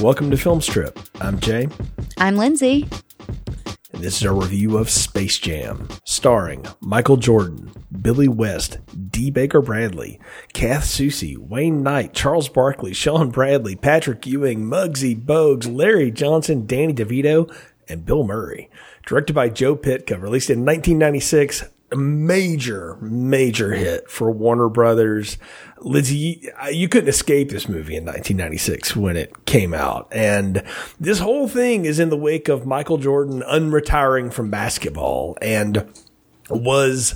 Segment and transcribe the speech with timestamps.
[0.00, 0.98] Welcome to Film Strip.
[1.20, 1.68] I'm Jay,
[2.16, 2.88] I'm Lindsay.
[3.92, 8.78] and this is our review of Space Jam, starring Michael Jordan, Billy West,
[9.10, 9.30] D.
[9.30, 10.18] Baker Bradley,
[10.54, 16.94] Kath Soucie, Wayne Knight, Charles Barkley, Sean Bradley, Patrick Ewing, Muggsy Bogues, Larry Johnson, Danny
[16.94, 17.54] DeVito,
[17.88, 18.70] and Bill Murray.
[19.04, 25.38] Directed by Joe Pytka, released in 1996, a major, major hit for Warner Brothers.
[25.80, 30.08] Lindsay, you, uh, you couldn't escape this movie in 1996 when it came out.
[30.12, 30.62] And
[30.98, 35.86] this whole thing is in the wake of Michael Jordan unretiring from basketball and
[36.48, 37.14] was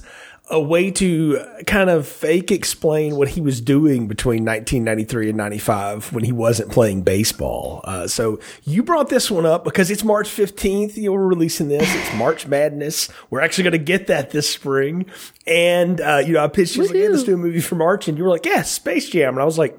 [0.50, 6.12] a way to kind of fake explain what he was doing between 1993 and 95
[6.12, 7.80] when he wasn't playing baseball.
[7.84, 10.96] Uh, so you brought this one up because it's March 15th.
[10.96, 11.92] You were releasing this.
[11.94, 13.08] It's March Madness.
[13.30, 15.06] We're actually going to get that this spring.
[15.46, 18.06] And, uh, you know, I pitched you like, yeah, let's do a movie for March.
[18.06, 19.34] And you were like, yeah, Space Jam.
[19.34, 19.78] And I was like,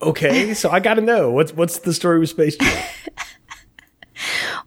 [0.00, 2.84] okay, so I got to know what's, what's the story with Space Jam?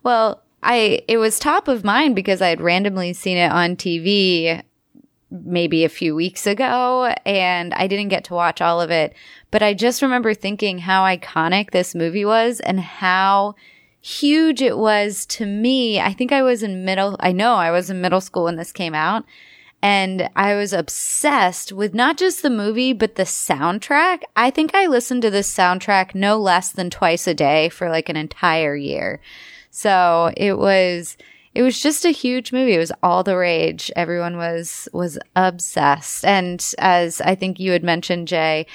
[0.03, 4.61] Well, I it was top of mind because I had randomly seen it on TV
[5.29, 9.13] maybe a few weeks ago and I didn't get to watch all of it,
[9.51, 13.55] but I just remember thinking how iconic this movie was and how
[13.99, 15.99] huge it was to me.
[15.99, 18.71] I think I was in middle I know I was in middle school when this
[18.71, 19.25] came out
[19.81, 24.21] and I was obsessed with not just the movie but the soundtrack.
[24.35, 28.07] I think I listened to this soundtrack no less than twice a day for like
[28.07, 29.19] an entire year.
[29.71, 31.17] So it was
[31.57, 32.75] it was just a huge movie.
[32.75, 33.91] It was all the rage.
[33.95, 36.23] Everyone was was obsessed.
[36.23, 38.67] And as I think you had mentioned, Jay,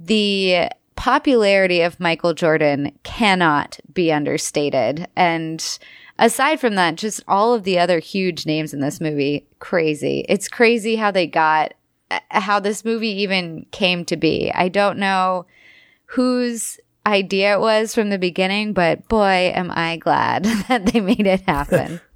[0.00, 5.06] the popularity of Michael Jordan cannot be understated.
[5.14, 5.78] And
[6.18, 10.24] aside from that, just all of the other huge names in this movie, crazy.
[10.26, 11.74] It's crazy how they got
[12.10, 14.50] uh, how this movie even came to be.
[14.54, 15.44] I don't know
[16.06, 21.26] whose idea it was from the beginning, but boy, am I glad that they made
[21.26, 22.00] it happen.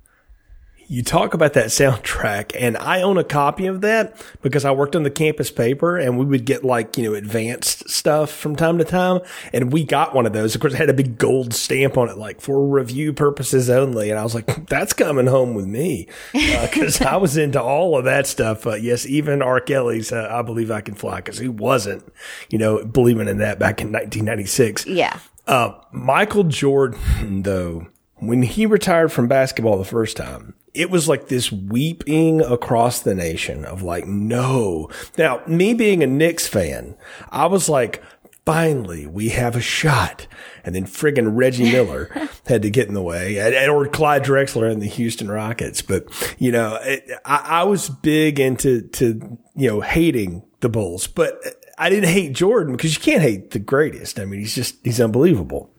[0.89, 4.97] you talk about that soundtrack and I own a copy of that because I worked
[4.97, 8.79] on the campus paper and we would get like, you know, advanced stuff from time
[8.79, 9.21] to time.
[9.53, 10.55] And we got one of those.
[10.55, 14.11] Of course, it had a big gold stamp on it, like for review purposes only.
[14.11, 16.09] And I was like, that's coming home with me.
[16.35, 18.67] Uh, cause I was into all of that stuff.
[18.67, 19.61] Uh, yes, even R.
[19.61, 21.21] Kelly's, uh, I believe I can fly.
[21.21, 22.11] Cause who wasn't,
[22.49, 24.87] you know, believing in that back in 1996.
[24.87, 25.19] Yeah.
[25.47, 31.27] Uh, Michael Jordan, though, when he retired from basketball the first time, it was like
[31.27, 34.89] this weeping across the nation of like, no.
[35.19, 36.97] Now, me being a Knicks fan,
[37.31, 38.01] I was like,
[38.47, 40.29] finally, we have a shot.
[40.63, 44.71] And then friggin' Reggie Miller had to get in the way, and, or Clyde Drexler
[44.71, 45.83] and the Houston Rockets.
[45.83, 46.05] But
[46.39, 51.41] you know, it, I, I was big into to you know hating the Bulls, but
[51.77, 54.21] I didn't hate Jordan because you can't hate the greatest.
[54.21, 55.71] I mean, he's just he's unbelievable.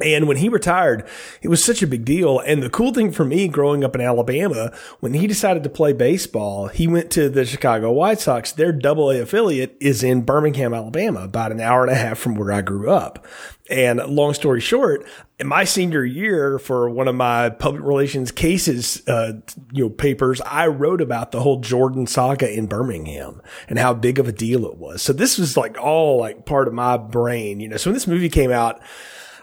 [0.00, 1.06] And when he retired,
[1.42, 2.38] it was such a big deal.
[2.38, 5.92] And the cool thing for me growing up in Alabama, when he decided to play
[5.92, 8.52] baseball, he went to the Chicago White Sox.
[8.52, 12.36] Their double A affiliate is in Birmingham, Alabama, about an hour and a half from
[12.36, 13.26] where I grew up.
[13.68, 15.06] And long story short,
[15.38, 19.34] in my senior year for one of my public relations cases, uh,
[19.72, 24.18] you know, papers, I wrote about the whole Jordan saga in Birmingham and how big
[24.18, 25.02] of a deal it was.
[25.02, 27.76] So this was like all like part of my brain, you know.
[27.76, 28.80] So when this movie came out,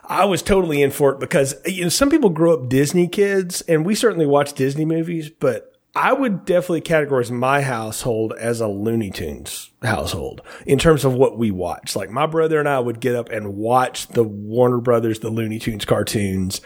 [0.09, 3.61] I was totally in for it because you know some people grow up Disney kids,
[3.61, 8.67] and we certainly watch Disney movies, but I would definitely categorize my household as a
[8.67, 11.95] Looney Tunes household in terms of what we watch.
[11.95, 15.59] Like my brother and I would get up and watch the Warner Brothers, the Looney
[15.59, 16.59] Tunes cartoons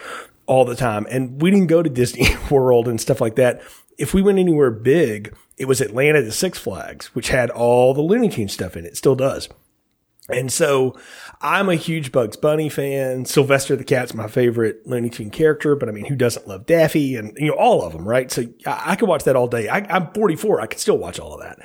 [0.46, 3.62] all the time, and we didn't go to Disney World and stuff like that.
[3.98, 8.02] If we went anywhere big, it was Atlanta to Six Flags, which had all the
[8.02, 8.98] Looney Tunes stuff in it.
[8.98, 9.50] Still does.
[10.30, 10.98] And so
[11.44, 13.26] I'm a huge Bugs Bunny fan.
[13.26, 17.18] Sylvester the Cat's my favorite Looney Tune character, but I mean, who doesn't love Daffy
[17.18, 18.32] and, you know, all of them, right?
[18.32, 19.68] So I, I could watch that all day.
[19.68, 20.62] I, I'm 44.
[20.62, 21.60] I could still watch all of that.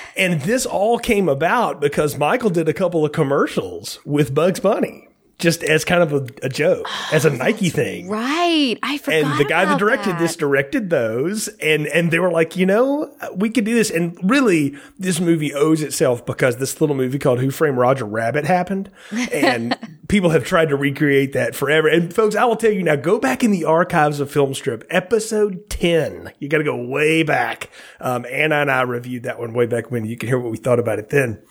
[0.16, 5.09] and this all came about because Michael did a couple of commercials with Bugs Bunny.
[5.40, 8.08] Just as kind of a, a joke, as a Nike thing.
[8.08, 8.78] Right.
[8.82, 9.22] I forgot.
[9.22, 10.20] And the guy that directed that.
[10.20, 13.90] this directed those, and and they were like, you know, we could do this.
[13.90, 18.44] And really, this movie owes itself because this little movie called Who Framed Roger Rabbit
[18.44, 18.90] happened,
[19.32, 19.76] and
[20.08, 21.88] people have tried to recreate that forever.
[21.88, 25.68] And folks, I will tell you now, go back in the archives of Filmstrip, episode
[25.70, 26.32] ten.
[26.38, 27.70] You got to go way back.
[28.00, 30.04] Um, Anna and I reviewed that one way back when.
[30.04, 31.42] You can hear what we thought about it then.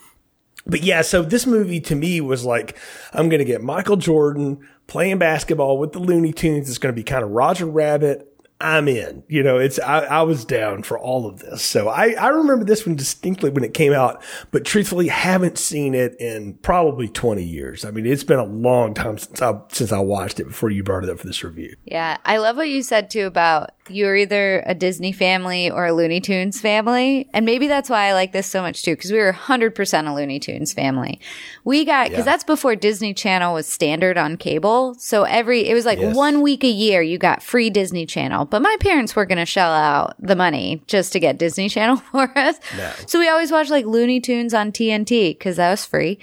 [0.66, 2.76] But yeah, so this movie to me was like,
[3.12, 6.68] I'm going to get Michael Jordan playing basketball with the Looney Tunes.
[6.68, 8.26] It's going to be kind of Roger Rabbit.
[8.62, 9.22] I'm in.
[9.26, 11.62] You know, it's I, I was down for all of this.
[11.62, 15.94] So I, I remember this one distinctly when it came out, but truthfully haven't seen
[15.94, 17.86] it in probably 20 years.
[17.86, 20.82] I mean, it's been a long time since I since I watched it before you
[20.82, 21.74] brought it up for this review.
[21.86, 25.92] Yeah, I love what you said too about you're either a Disney family or a
[25.92, 27.28] Looney Tunes family.
[27.32, 30.14] And maybe that's why I like this so much too, because we were 100% a
[30.14, 31.20] Looney Tunes family.
[31.64, 32.32] We got, because Yeah.
[32.32, 34.94] that's before Disney Channel was standard on cable.
[34.98, 36.14] So every, it was like Yes.
[36.16, 38.44] one week a year you got free Disney Channel.
[38.46, 41.96] But my parents were going to shell out the money just to get Disney Channel
[41.96, 42.58] for us.
[43.06, 46.18] So we always watched like Looney Tunes on TNT because that was free.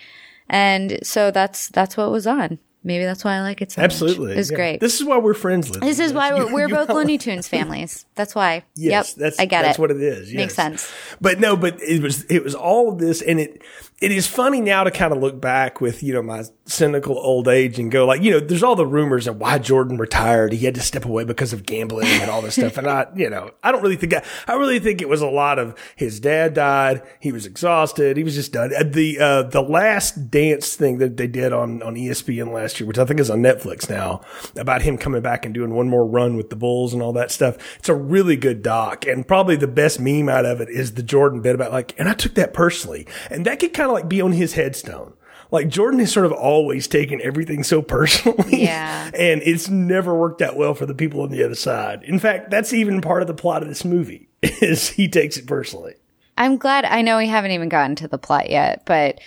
[0.50, 2.60] And so that's, that's what was on.
[2.84, 4.30] Maybe that's why I like it so Absolutely.
[4.30, 4.38] much.
[4.38, 4.56] It's Yeah.
[4.58, 4.80] great.
[4.80, 5.82] This is why we're friends, Liz.
[5.82, 6.90] This is why we're, we're both?
[6.90, 8.06] Looney Tunes families.
[8.16, 8.64] That's why.
[8.76, 9.68] Yes, yep, that's I get that's it.
[9.68, 10.34] That's what it is.
[10.34, 10.92] Makes sense.
[11.20, 13.62] But no, but it was it was all of this, and it
[14.00, 17.48] it is funny now to kind of look back with you know my cynical old
[17.48, 20.54] age and go like you know there's all the rumors of why Jordan retired.
[20.54, 23.30] He had to step away because of gambling and all this stuff, and I you
[23.30, 26.20] know I don't really think I, I really think it was a lot of his
[26.20, 27.02] dad died.
[27.20, 28.18] He was exhausted.
[28.18, 28.72] He was just done.
[28.78, 32.88] Uh, The uh, the last dance thing that they did on on ESPN last year,
[32.88, 34.22] which I think is on Netflix now,
[34.56, 37.32] about him coming back and doing one more run with the Bulls and all that
[37.32, 37.58] stuff.
[37.80, 41.04] It's a really good doc, and probably the best meme out of it is the
[41.04, 44.10] Jordan bit about like, and I took that personally, and that could kind of like
[44.10, 45.14] be on his headstone.
[45.52, 48.64] Like Jordan has sort of always taken everything so personally.
[48.64, 49.12] Yeah.
[49.18, 52.04] And it's never worked out well for the people on the other side.
[52.04, 55.48] In fact, that's even part of the plot of this movie is he takes it
[55.48, 55.96] personally.
[56.38, 56.86] I'm glad.
[56.86, 59.20] I know we haven't even gotten to the plot yet, but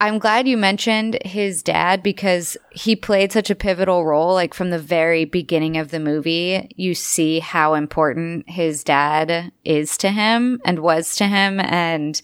[0.00, 4.34] I'm glad you mentioned his dad because he played such a pivotal role.
[4.34, 9.96] Like from the very beginning of the movie, you see how important his dad is
[9.98, 11.60] to him and was to him.
[11.60, 12.20] And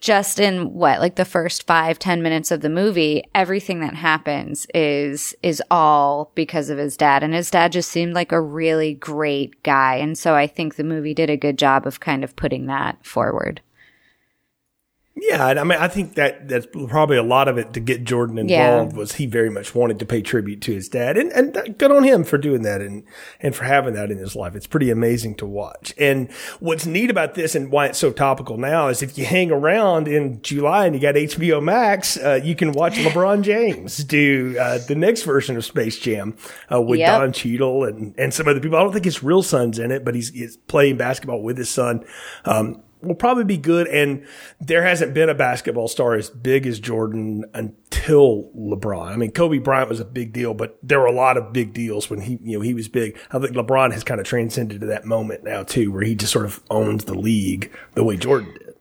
[0.00, 4.66] just in what like the first five ten minutes of the movie everything that happens
[4.74, 7.22] is is all because of his dad.
[7.22, 9.96] And his dad just seemed like a really great guy.
[9.96, 13.04] And so i think the movie did a good job of kind of putting that
[13.04, 13.60] forward
[15.22, 18.48] Yeah, I mean, I think that that's probably a lot of it to get Jordan
[18.48, 18.72] Yeah.
[18.72, 21.92] involved was he very much wanted to pay tribute to his dad, and and good
[21.92, 23.04] on him for doing that and
[23.40, 24.56] and for having that in his life.
[24.56, 25.92] It's pretty amazing to watch.
[25.98, 29.50] And what's neat about this and why it's so topical now is if you hang
[29.50, 34.56] around in July and you got HBO Max, uh, you can watch LeBron James do
[34.58, 36.34] uh, the next version of Space Jam
[36.72, 37.20] uh, with Yep.
[37.20, 38.78] Don Cheadle and and some other people.
[38.78, 41.68] I don't think his real son's in it, but he's, he's playing basketball with his
[41.68, 42.04] son.
[42.44, 43.86] Um, will probably be good.
[43.88, 44.26] And
[44.60, 49.12] there hasn't been a basketball star as big as Jordan until LeBron.
[49.12, 51.72] I mean, Kobe Bryant was a big deal, but there were a lot of big
[51.72, 53.18] deals when he, you know, he was big.
[53.30, 56.32] I think LeBron has kind of transcended to that moment now too, where he just
[56.32, 58.74] sort of owns the league the way Jordan did.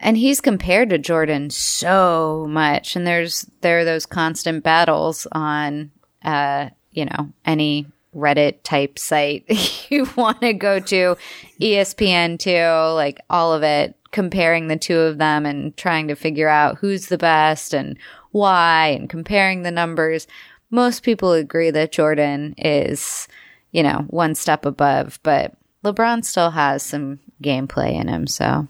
[0.00, 5.90] and he's compared to jordan so much and there's there are those constant battles on
[6.24, 7.84] uh you know any
[8.14, 9.44] reddit type site
[9.90, 11.16] you want to go to
[11.60, 16.48] espn too like all of it comparing the two of them and trying to figure
[16.48, 17.98] out who's the best and
[18.30, 20.26] why and comparing the numbers.
[20.70, 23.28] Most people agree that jordan is
[23.72, 28.66] you know one step above but lebron still has some gameplay in him so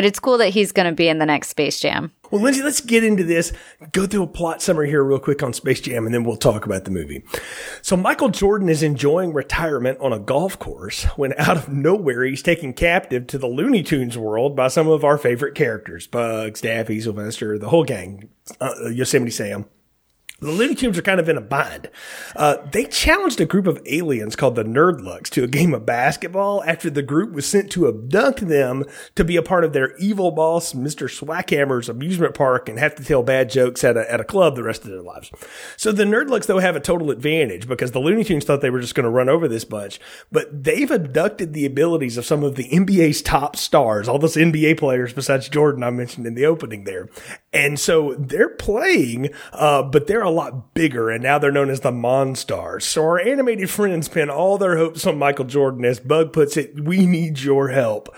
[0.00, 2.10] but it's cool that he's going to be in the next Space Jam.
[2.30, 3.52] Well, Lindsay, let's get into this.
[3.92, 6.64] Go through a plot summary here real quick on Space Jam, and then we'll talk
[6.64, 7.22] about the movie.
[7.82, 12.42] So Michael Jordan is enjoying retirement on a golf course when out of nowhere he's
[12.42, 16.06] taken captive to the Looney Tunes world by some of our favorite characters.
[16.06, 19.66] Bugs, Daffy, Sylvester, the whole gang, uh, Yosemite Sam.
[20.40, 21.90] The Looney Tunes are kind of in a bind.
[22.34, 26.64] Uh, they challenged a group of aliens called the Nerdlucks to a game of basketball
[26.64, 28.84] after the group was sent to abduct them
[29.16, 31.08] to be a part of their evil boss, Mr.
[31.10, 34.62] Swackhammer's amusement park and have to tell bad jokes at a, at a club the
[34.62, 35.30] rest of their lives.
[35.76, 38.80] So the Nerdlucks, though, have a total advantage because the Looney Tunes thought they were
[38.80, 40.00] just going to run over this bunch,
[40.32, 44.78] but they've abducted the abilities of some of the NBA's top stars, all those NBA
[44.78, 47.10] players besides Jordan I mentioned in the opening there.
[47.52, 51.80] And so they're playing, uh, but they're a lot bigger, and now they're known as
[51.80, 52.82] the Monstars.
[52.82, 56.84] So our animated friends pin all their hopes on Michael Jordan, as Bug puts it,
[56.84, 58.08] we need your help.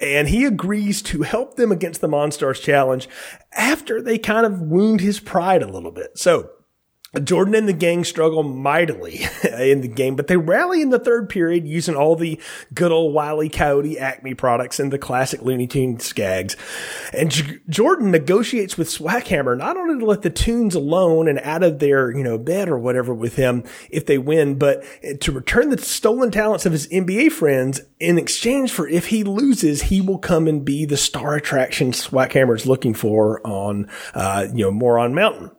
[0.00, 3.08] And he agrees to help them against the Monstars challenge
[3.52, 6.18] after they kind of wound his pride a little bit.
[6.18, 6.50] So
[7.22, 9.24] Jordan and the gang struggle mightily
[9.58, 12.40] in the game, but they rally in the third period using all the
[12.72, 13.48] good old Wile E.
[13.48, 16.56] Coyote Acme products and the classic Looney Tunes gags.
[17.12, 21.62] And J- Jordan negotiates with Swackhammer not only to let the tunes alone and out
[21.62, 24.84] of their, you know, bed or whatever with him if they win, but
[25.20, 29.82] to return the stolen talents of his NBA friends in exchange for if he loses,
[29.82, 34.64] he will come and be the star attraction Swackhammer is looking for on, uh, you
[34.64, 35.50] know, Moron Mountain.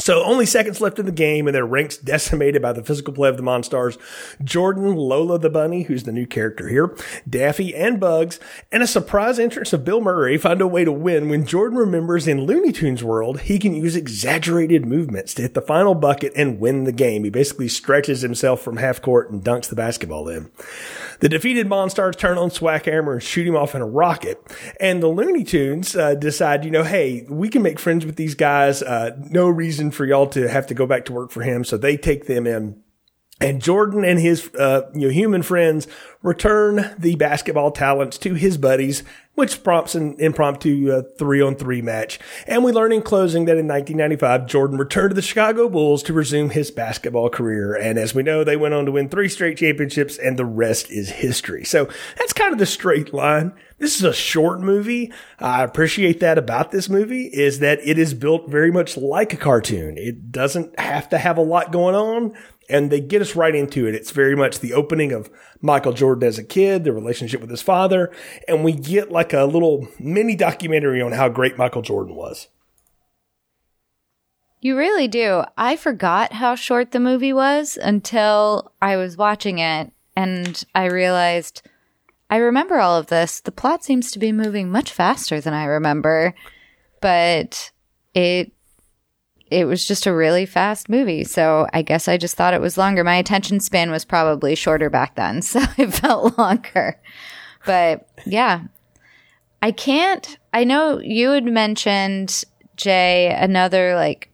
[0.00, 3.28] So only seconds left in the game and their ranks decimated by the physical play
[3.28, 3.98] of the Monstars.
[4.42, 6.96] Jordan, Lola the Bunny, who's the new character here,
[7.28, 8.40] Daffy and Bugs,
[8.72, 12.26] and a surprise entrance of Bill Murray find a way to win when Jordan remembers
[12.26, 16.58] in Looney Tunes world, he can use exaggerated movements to hit the final bucket and
[16.58, 17.24] win the game.
[17.24, 20.50] He basically stretches himself from half court and dunks the basketball in.
[21.20, 24.42] The defeated Monstars turn on Swackhammer and shoot him off in a rocket.
[24.80, 28.34] And the Looney Tunes uh, decide, you know, hey, we can make friends with these
[28.34, 28.82] guys.
[28.82, 31.64] Uh, no reason for y'all to have to go back to work for him.
[31.64, 32.82] So they take them in.
[33.40, 35.88] And Jordan and his, uh, you know, human friends
[36.22, 39.02] return the basketball talents to his buddies,
[39.34, 42.18] which prompts an impromptu three on three match.
[42.46, 46.12] And we learn in closing that in 1995, Jordan returned to the Chicago Bulls to
[46.12, 47.74] resume his basketball career.
[47.74, 50.90] And as we know, they went on to win three straight championships and the rest
[50.90, 51.64] is history.
[51.64, 53.52] So that's kind of the straight line.
[53.78, 55.10] This is a short movie.
[55.38, 59.38] I appreciate that about this movie is that it is built very much like a
[59.38, 59.96] cartoon.
[59.96, 62.34] It doesn't have to have a lot going on
[62.70, 63.94] and they get us right into it.
[63.94, 67.62] It's very much the opening of Michael Jordan as a kid, the relationship with his
[67.62, 68.10] father,
[68.48, 72.48] and we get like a little mini documentary on how great Michael Jordan was.
[74.60, 75.44] You really do.
[75.56, 81.62] I forgot how short the movie was until I was watching it and I realized
[82.28, 83.40] I remember all of this.
[83.40, 86.34] The plot seems to be moving much faster than I remember,
[87.00, 87.72] but
[88.14, 88.52] it
[89.50, 91.24] it was just a really fast movie.
[91.24, 93.02] So I guess I just thought it was longer.
[93.02, 97.00] My attention span was probably shorter back then, so it felt longer.
[97.66, 98.62] But yeah,
[99.60, 100.38] I can't.
[100.54, 102.44] I know you had mentioned,
[102.76, 104.30] Jay, another like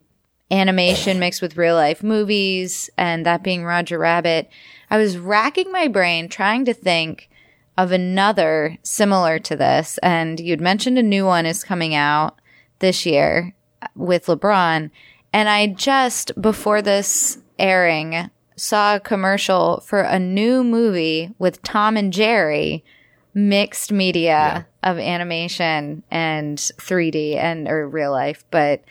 [0.50, 4.48] animation mixed with real life movies, and that being Roger Rabbit.
[4.90, 7.28] I was racking my brain trying to think
[7.76, 12.40] of another similar to this, and you'd mentioned a new one is coming out
[12.78, 13.55] this year
[13.94, 14.90] with LeBron.
[15.32, 21.96] And I just, before this airing, saw a commercial for a new movie with Tom
[21.96, 22.84] and Jerry,
[23.34, 24.90] mixed media yeah.
[24.90, 28.44] of animation and 3D and or real life.
[28.50, 28.82] But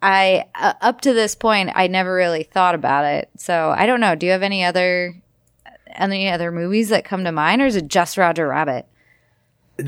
[0.00, 3.28] I, uh, up to this point, I never really thought about it.
[3.36, 4.14] So I don't know.
[4.14, 5.20] Do you have any other,
[5.88, 8.86] any other movies that come to mind or is it just Roger Rabbit?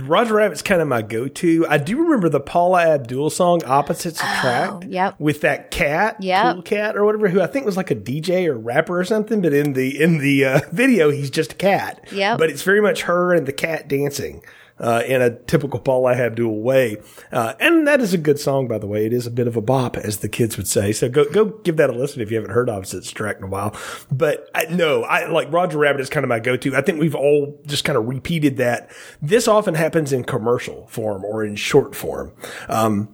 [0.02, 1.66] Roger Rabbit's kind of my go-to.
[1.68, 5.14] I do remember the Paula Abdul song "Opposites Oh, Attract" yep.
[5.18, 6.54] with that cat, Yep.
[6.54, 9.40] cool cat or whatever, who I think was like a DJ or rapper or something.
[9.40, 12.06] But in the in the uh, video, he's just a cat.
[12.12, 12.38] Yep.
[12.38, 14.42] But it's very much her and the cat dancing.
[14.76, 16.96] Uh, in a typical Paula Abdul way,
[17.30, 19.06] uh, and that is a good song, by the way.
[19.06, 20.90] It is a bit of a bop, as the kids would say.
[20.90, 23.48] So go go give that a listen if you haven't heard Opposites Attract in a
[23.48, 23.76] while.
[24.10, 26.74] But I, no, I like Roger Rabbit is kind of my go-to.
[26.74, 28.90] I think we've all just kind of repeated that.
[29.22, 32.32] This often happens in commercial form or in short form.
[32.68, 33.10] Um,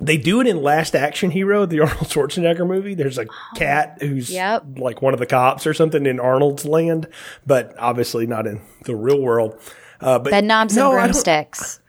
[0.00, 2.94] they do it in Last Action Hero, the Arnold Schwarzenegger movie.
[2.94, 4.78] There's a cat who's Yep.
[4.78, 7.06] like one of the cops or something in Arnold's land,
[7.46, 9.60] but obviously not in the real world.
[10.00, 11.80] Uh, but Bed knobs no, and broomsticks.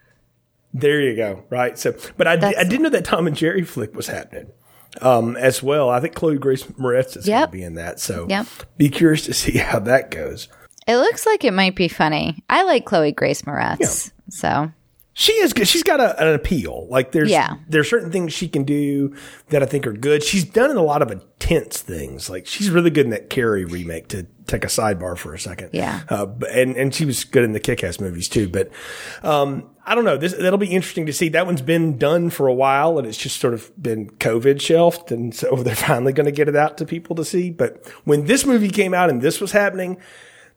[0.74, 1.44] There you go.
[1.50, 1.78] Right.
[1.78, 4.52] So, but I, I didn't know that Tom and Jerry flick was happening
[5.02, 5.90] um, as well.
[5.90, 8.00] I think Chloe Grace Moretz is going to be in that.
[8.00, 8.48] So, Yep.
[8.78, 10.48] be curious to see how that goes.
[10.88, 12.44] It looks like it might be funny.
[12.50, 14.12] I like Chloe Grace Moretz.
[14.30, 14.72] So
[15.20, 15.68] She is good.
[15.68, 16.86] She's got a, an appeal.
[16.92, 17.56] Like there's Yeah.
[17.68, 19.16] there's certain things she can do
[19.50, 20.22] that I think are good.
[20.22, 22.30] She's done a lot of intense things.
[22.30, 24.10] Like she's really good in that Carrie remake.
[24.10, 26.02] To take a sidebar for a second, Yeah.
[26.08, 28.48] Uh, and and she was good in the Kick-Ass movies too.
[28.48, 28.70] But
[29.24, 30.18] um, I don't know.
[30.18, 31.30] This that'll be interesting to see.
[31.30, 35.12] That one's been done for a while, and it's just sort of been COVID shelved,
[35.12, 37.50] and so they're finally going to get it out to people to see.
[37.50, 39.98] But when this movie came out and this was happening,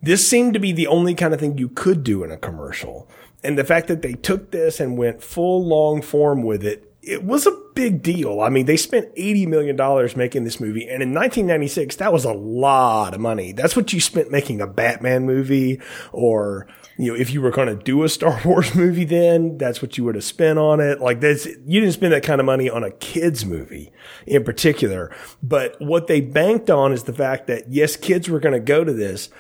[0.03, 3.09] this seemed to be the only kind of thing you could do in a commercial.
[3.43, 7.25] And the fact that they took this and went full long form with it, it
[7.25, 8.41] was a big deal.
[8.41, 10.83] I mean, they spent $80 million making this movie.
[10.83, 13.53] And in 1996, that was a lot of money.
[13.53, 15.81] That's what you spent making a Batman movie
[16.13, 16.67] or,
[16.99, 19.97] you know, if you were going to do a Star Wars movie then, that's what
[19.97, 21.01] you would have spent on it.
[21.01, 23.93] Like that's, you didn't spend that kind of money on a kids movie
[24.27, 25.15] in particular.
[25.43, 28.85] But what they banked on is the fact that yes, kids were going to go
[28.85, 29.31] to this,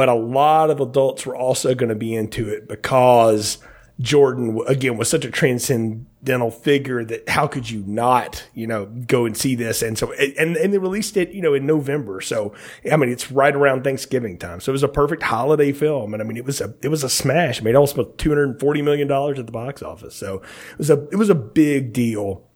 [0.00, 3.58] but a lot of adults were also going to be into it because
[4.00, 9.26] Jordan again was such a transcendental figure that how could you not, you know, go
[9.26, 9.82] and see this?
[9.82, 12.22] And so, and, and they released it, you know, in November.
[12.22, 12.54] So,
[12.90, 14.60] I mean, it's right around Thanksgiving time.
[14.60, 16.14] So it was a perfect holiday film.
[16.14, 17.58] And I mean, it was a, it was a smash.
[17.58, 20.16] It made almost $240 million at the box office.
[20.16, 20.36] So
[20.72, 22.48] it was a, it was a big deal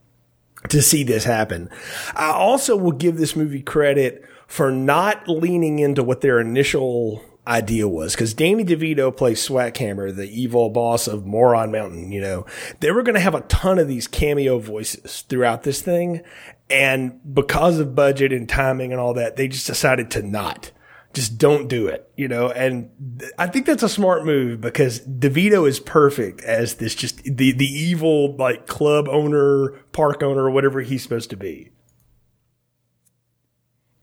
[0.71, 1.69] to see this happen.
[2.15, 7.87] I also will give this movie credit for not leaning into what their initial idea
[7.87, 12.13] was because Danny DeVito plays Swackhammer, the evil boss of Moron Mountain.
[12.13, 12.47] You know,
[12.81, 16.23] they were going to have a ton of these cameo voices throughout this thing.
[16.71, 20.71] And because of budget and timing and all that, they just decided to not.
[21.13, 24.99] Just don't do it, you know, and th- I think that's a smart move because
[24.99, 30.81] DeVito is perfect as this just the, the evil like club owner, park owner, whatever
[30.81, 31.71] he's supposed to be.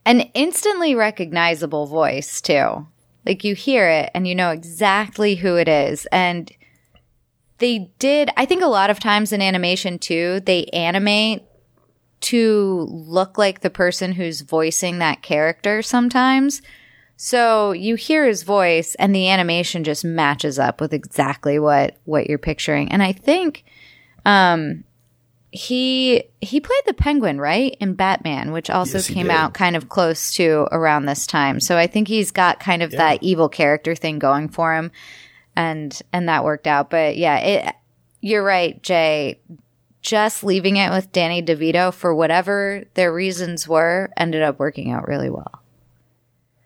[0.05, 2.87] An instantly recognizable voice, too.
[3.25, 6.07] Like you hear it and you know exactly who it is.
[6.11, 6.51] And
[7.59, 11.43] they did, I think a lot of times in animation too, they animate
[12.21, 16.61] to look like the person who's voicing that character sometimes.
[17.17, 22.27] So you hear his voice and the animation just matches up with exactly what what
[22.27, 22.91] you're picturing.
[22.91, 23.63] And I think
[24.25, 24.83] um
[25.51, 29.33] he he played the penguin right in batman which also Yes, came did.
[29.35, 31.59] out kind of close to around this time.
[31.59, 34.91] So i think he's got kind of that evil character thing going for him
[35.55, 36.89] and and that worked out.
[36.89, 37.75] But yeah it
[38.21, 39.39] you're right jay.
[40.01, 45.07] Just leaving it with danny devito for whatever their reasons were ended up working out
[45.07, 45.61] really well.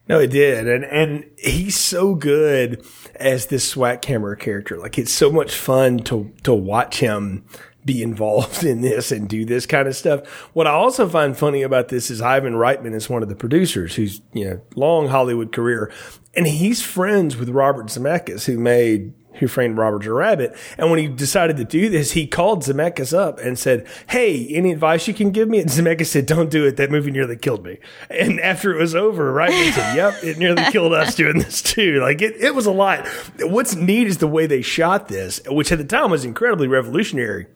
[0.08, 4.78] No, it did, and and he's so good as this Swackhammer character.
[4.78, 7.44] Like it's so much fun to to watch him
[7.86, 10.28] be involved in this and do this kind of stuff.
[10.54, 13.96] What I also find funny about this is Ivan Reitman is one of the producers
[13.96, 15.92] who's you know long Hollywood career,
[16.36, 19.14] and he's friends with Robert Zemeckis who made.
[19.40, 20.56] Who framed Robert Rabbit?
[20.78, 24.72] And when he decided to do this, he called Zemeckis up and said, "Hey, any
[24.72, 26.78] advice you can give me?" And Zemeckis said, "Don't do it.
[26.78, 30.64] That movie nearly killed me." And after it was over, Reitman said, "Yep, it nearly
[30.72, 33.06] killed us doing this too." Like it, it was a lot.
[33.42, 37.48] What's neat is the way they shot this, which at the time was incredibly revolutionary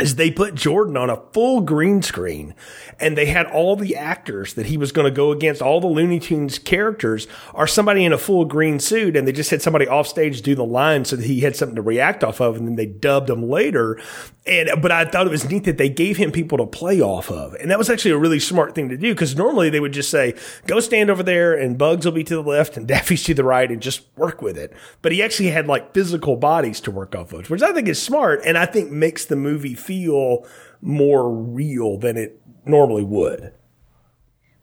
[0.00, 2.54] is they put Jordan on a full green screen
[3.00, 5.88] and they had all the actors that he was going to go against, all the
[5.88, 9.88] Looney Tunes characters are somebody in a full green suit and they just had somebody
[9.88, 12.68] off stage do the line so that he had something to react off of and
[12.68, 14.00] then they dubbed him later.
[14.46, 17.30] And, but I thought it was neat that they gave him people to play off
[17.30, 17.54] of.
[17.54, 20.10] And that was actually a really smart thing to do because normally they would just
[20.10, 20.34] say,
[20.66, 23.44] go stand over there and Bugs will be to the left and Daffy's to the
[23.44, 24.72] right and just work with it.
[25.02, 28.00] But he actually had like physical bodies to work off of, which I think is
[28.00, 30.46] smart and I think makes the movie feel
[30.82, 33.52] more real than it normally would.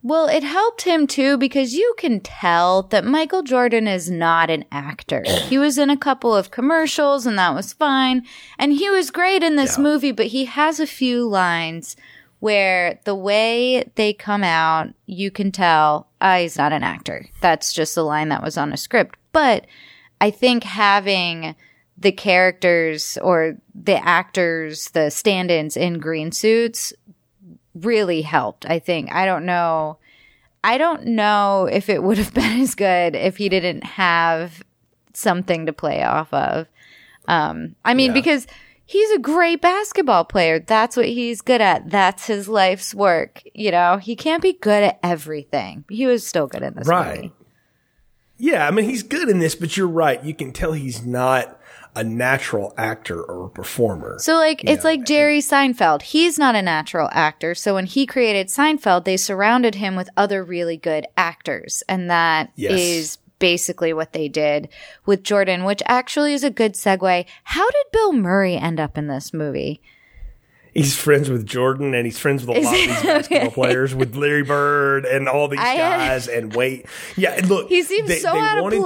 [0.03, 4.63] Well, it helped him too because you can tell that Michael Jordan is not an
[4.71, 5.23] actor.
[5.49, 8.23] He was in a couple of commercials and that was fine.
[8.59, 9.83] And he was great in this Yeah.
[9.83, 11.95] movie, but he has a few lines
[12.39, 17.25] where the way they come out, you can tell ah, he's not an actor.
[17.41, 19.17] That's just a line that was on a script.
[19.31, 19.65] But
[20.21, 21.55] I think having
[21.97, 26.93] the characters or the actors, the stand ins in green suits
[27.73, 29.12] really helped, I think.
[29.12, 29.97] I don't know.
[30.63, 34.63] I don't know if it would have been as good if he didn't have
[35.13, 36.67] something to play off of.
[37.27, 38.13] Um, I mean, Yeah.
[38.21, 38.47] because
[38.86, 40.60] he's a great basketball player.
[40.60, 41.89] That's what he's good at.
[41.89, 43.41] That's his life's work.
[43.53, 45.86] You know, he can't be good at everything.
[45.89, 47.15] He was still good in this Right.
[47.15, 47.34] movie.
[48.38, 50.21] Yeah, I mean, he's good in this, but you're right.
[50.23, 51.58] You can tell he's not
[51.95, 54.17] a natural actor or a performer.
[54.19, 56.01] So like it's like Jerry Seinfeld.
[56.01, 57.55] He's not a natural actor.
[57.55, 61.84] So when he created Seinfeld, they surrounded him with other really good actors.
[61.88, 63.17] And that is Yes.
[63.39, 64.69] basically what they did
[65.05, 67.25] with Jordan, which actually is a good segue.
[67.45, 69.81] How did Bill Murray end up in this movie?
[70.75, 74.15] He's friends with Jordan and he's friends with a lot of these basketball players, with
[74.15, 76.27] Larry Bird and all these I- guys.
[76.27, 76.85] And wait,
[77.15, 78.81] yeah, look, He seems they- so they out of wanted to-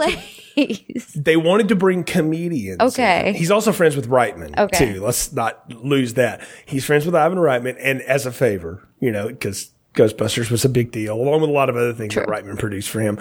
[0.55, 1.05] place.
[1.15, 2.79] they wanted to bring comedians.
[2.81, 3.29] Okay.
[3.29, 3.35] in.
[3.35, 4.93] He's also friends with Reitman Okay.
[4.93, 5.01] too.
[5.03, 6.41] Let's not lose that.
[6.65, 10.69] He's friends with Ivan Reitman, and as a favor, you know, because Ghostbusters was a
[10.69, 13.17] big deal, along with a lot of other things that Reitman produced for him.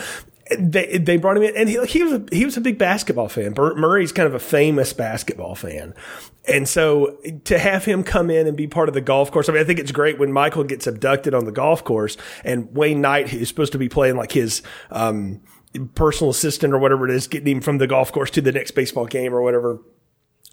[0.56, 3.28] They they brought him in, and he he was a, he was a big basketball
[3.28, 3.52] fan.
[3.52, 5.94] Burt Murray's kind of a famous basketball fan,
[6.46, 9.48] and so to have him come in and be part of the golf course.
[9.48, 12.74] I mean, I think it's great when Michael gets abducted on the golf course, and
[12.74, 15.42] Wayne Knight, is supposed to be playing like his um,
[15.94, 18.70] personal assistant or whatever it is, getting him from the golf course to the next
[18.72, 19.80] baseball game or whatever.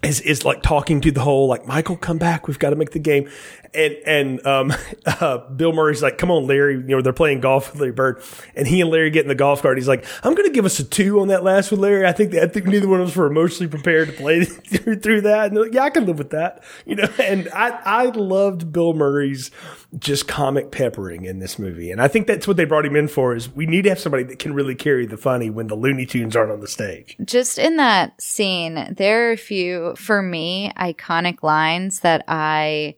[0.06, 2.90] Is, is like talking to the whole like Michael, come back, we've got to make
[2.90, 3.28] the game,
[3.74, 4.72] and and um,
[5.06, 8.22] uh, Bill Murray's like, come on, Larry, you know they're playing golf with Larry Bird,
[8.54, 9.76] and he and Larry get in the golf cart.
[9.76, 12.06] He's like, I'm going to give us a two on that last one, Larry.
[12.06, 15.00] I think that, I think neither one of us were emotionally prepared to play through,
[15.00, 17.08] through that, and like, yeah, I can live with that, you know.
[17.26, 19.50] And I I loved Bill Murray's
[19.98, 23.08] just comic peppering in this movie, and I think that's what they brought him in
[23.08, 23.34] for.
[23.34, 26.06] Is we need to have somebody that can really carry the funny when the Looney
[26.06, 27.16] Tunes aren't on the stage.
[27.24, 32.96] Just in that scene, there are a few for me iconic lines that I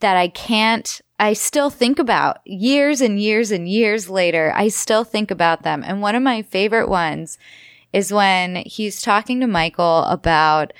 [0.00, 4.52] that I can't I still think about years and years and years later.
[4.56, 5.84] I still think about them.
[5.86, 7.38] And one of my favorite ones
[7.92, 10.72] is when he's talking to Michael about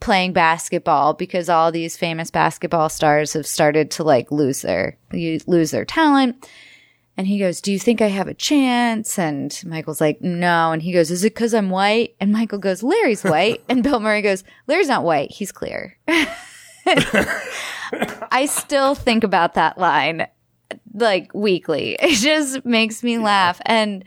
[0.00, 5.70] playing basketball because all these famous basketball stars have started to like lose their lose
[5.70, 6.48] their talent.
[7.16, 9.18] And he goes, Do you think I have a chance?
[9.18, 10.72] And Michael's like, No.
[10.72, 12.16] And he goes, Is it because I'm white?
[12.20, 13.62] And Michael goes, Larry's white.
[13.68, 15.30] and Bill Murray goes, Larry's not white.
[15.30, 15.96] He's clear.
[16.86, 20.26] I still think about that line
[20.92, 21.96] like weekly.
[22.00, 23.60] It just makes me laugh.
[23.64, 24.04] And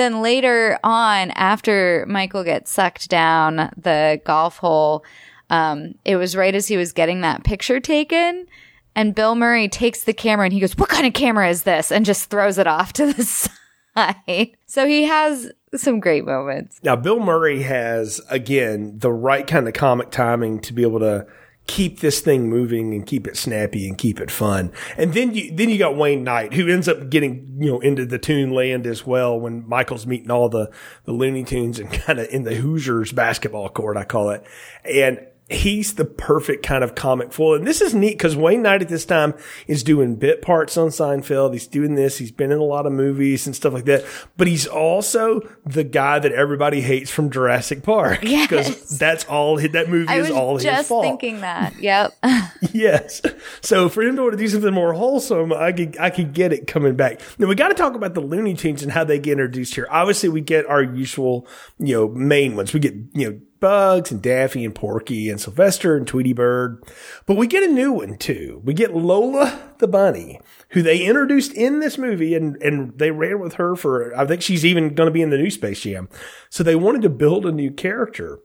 [0.00, 5.04] then later on, after Michael gets sucked down the golf hole,
[5.50, 8.46] um, it was right as he was getting that picture taken
[8.94, 11.92] and Bill Murray takes the camera and he goes, What kind of camera is this?
[11.92, 13.24] And just throws it off to the
[13.96, 14.56] side.
[14.66, 16.80] So he has some great moments.
[16.82, 21.26] Now, Bill Murray has, again, the right kind of comic timing to be able to
[21.70, 24.72] keep this thing moving and keep it snappy and keep it fun.
[24.96, 28.04] And then you then you got Wayne Knight who ends up getting you know into
[28.04, 30.68] the Toon land as well when Michael's meeting all the
[31.04, 34.44] the Looney Tunes and kind of in the Hoosiers basketball court I call it.
[34.84, 37.56] And he's the perfect kind of comic foil.
[37.56, 39.34] And this is neat because Wayne Knight at this time
[39.66, 41.52] is doing bit parts on Seinfeld.
[41.52, 42.18] He's doing this.
[42.18, 44.04] He's been in a lot of movies and stuff like that.
[44.36, 48.20] But he's also the guy that everybody hates from Jurassic Park.
[48.30, 48.48] Yes.
[48.48, 51.76] Because that's all, that movie I is all was his just thinking that.
[51.80, 52.12] Yep.
[52.72, 53.22] yes.
[53.60, 56.52] So for him to want to do something more wholesome, I could I could get
[56.52, 57.20] it coming back.
[57.38, 59.88] Now we got to talk about the Looney Tunes and how they get introduced here.
[59.90, 61.46] Obviously, we get our usual,
[61.78, 62.72] you know, main ones.
[62.72, 66.82] We get you know Bugs and Daffy and Porky and Sylvester and Tweety Bird,
[67.26, 68.60] but we get a new one too.
[68.64, 73.40] We get Lola the bunny, who they introduced in this movie, and and they ran
[73.40, 74.16] with her for.
[74.16, 76.08] I think she's even going to be in the new Space Jam.
[76.48, 78.40] So they wanted to build a new character.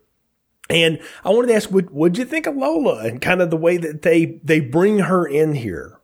[0.69, 3.57] And I wanted to ask, what would you think of Lola and kind of the
[3.57, 5.99] way that they they bring her in here?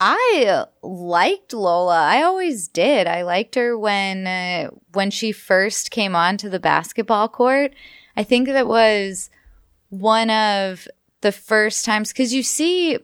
[0.00, 1.98] I liked Lola.
[1.98, 3.06] I always did.
[3.06, 7.74] I liked her when uh, when she first came onto the basketball court.
[8.16, 9.30] I think that was
[9.90, 10.88] one of
[11.20, 12.98] the first times because you see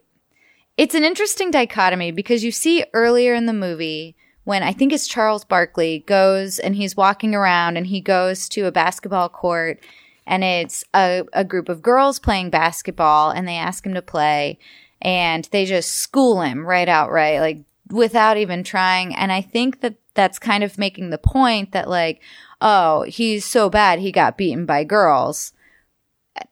[0.77, 5.07] it's an interesting dichotomy because you see earlier in the movie when I think it's
[5.07, 9.79] Charles Barkley goes and he's walking around and he goes to a basketball court
[10.27, 14.59] and it's a, a group of girls playing basketball and they ask him to play
[15.01, 17.59] and they just school him right outright, like
[17.91, 19.15] without even trying.
[19.15, 22.21] And I think that that's kind of making the point that like,
[22.61, 25.53] oh, he's so bad he got beaten by girls.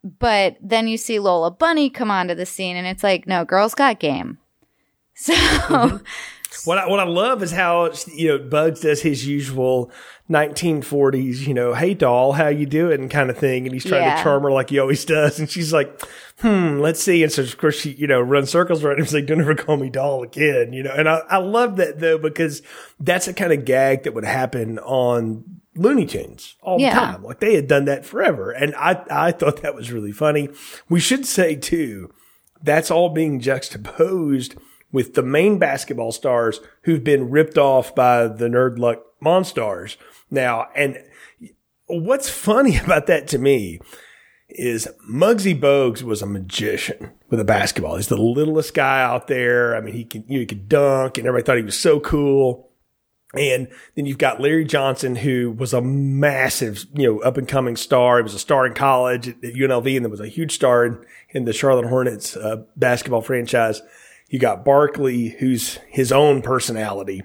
[0.02, 3.74] But then you see Lola Bunny come onto the scene and it's like, no, girls
[3.74, 4.38] got game.
[5.20, 5.96] So mm-hmm.
[6.64, 9.90] What I, what I love is how you know Bugs does his usual
[10.30, 13.08] 1940s, you know, hey doll, how you doing?
[13.08, 14.16] kind of thing, and he's trying Yeah.
[14.16, 16.00] to charm her like he always does, and she's like,
[16.40, 19.12] hmm, let's see, and so of course she you know runs circles around him, and
[19.12, 22.18] like, don't ever call me doll again, you know, and I I love that though
[22.18, 22.62] because
[23.00, 25.44] that's a kind of gag that would happen on
[25.74, 26.90] Looney Tunes all Yeah.
[26.94, 30.12] the time, like they had done that forever, and I I thought that was really
[30.12, 30.48] funny.
[30.88, 32.12] We should say too
[32.62, 34.56] that's all being juxtaposed
[34.92, 39.96] with the main basketball stars who've been ripped off by the Nerdluck monstars
[40.30, 40.98] now and
[41.86, 43.80] what's funny about that to me
[44.48, 47.96] is Muggsy Bogues was a magician with a basketball.
[47.96, 49.76] He's the littlest guy out there.
[49.76, 52.00] I mean, he can, you know, he could dunk and everybody thought he was so
[52.00, 52.70] cool.
[53.34, 57.76] And then you've got Larry Johnson, who was a massive, you know, up and coming
[57.76, 58.16] star.
[58.16, 61.04] He was a star in college at, UNLV and then was a huge star in,
[61.30, 63.82] in the Charlotte Hornets uh, basketball franchise.
[64.28, 67.22] You got Barkley, who's his own personality.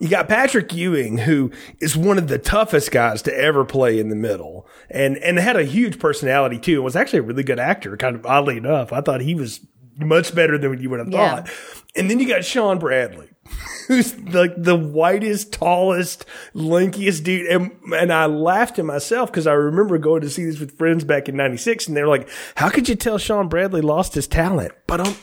[0.00, 4.08] You got Patrick Ewing, who is one of the toughest guys to ever play in
[4.08, 6.74] the middle and, and had a huge personality too.
[6.76, 8.92] And was actually a really good actor, kind of oddly enough.
[8.92, 9.60] I thought he was
[9.96, 11.36] much better than you would have Yeah.
[11.36, 11.50] thought.
[11.96, 13.28] And then you got Sean Bradley,
[13.88, 17.46] who's like the whitest, tallest, lankiest dude.
[17.46, 21.04] And, and I laughed at myself because I remember going to see this with friends
[21.04, 24.72] back in 96 and they're like, how could you tell Sean Bradley lost his talent?
[24.88, 25.14] But um,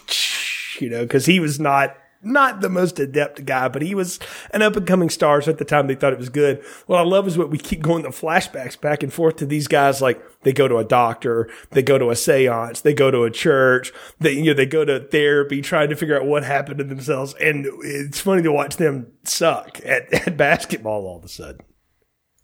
[0.81, 4.19] you know, cause he was not not the most adept guy, but he was
[4.53, 5.41] an up and coming star.
[5.41, 6.63] So at the time they thought it was good.
[6.85, 9.67] What I love is what we keep going the flashbacks back and forth to these
[9.67, 10.01] guys.
[10.01, 13.31] Like they go to a doctor, they go to a seance, they go to a
[13.31, 16.83] church, they, you know, they go to therapy trying to figure out what happened to
[16.83, 17.33] themselves.
[17.35, 21.61] And it's funny to watch them suck at, at basketball all of a sudden.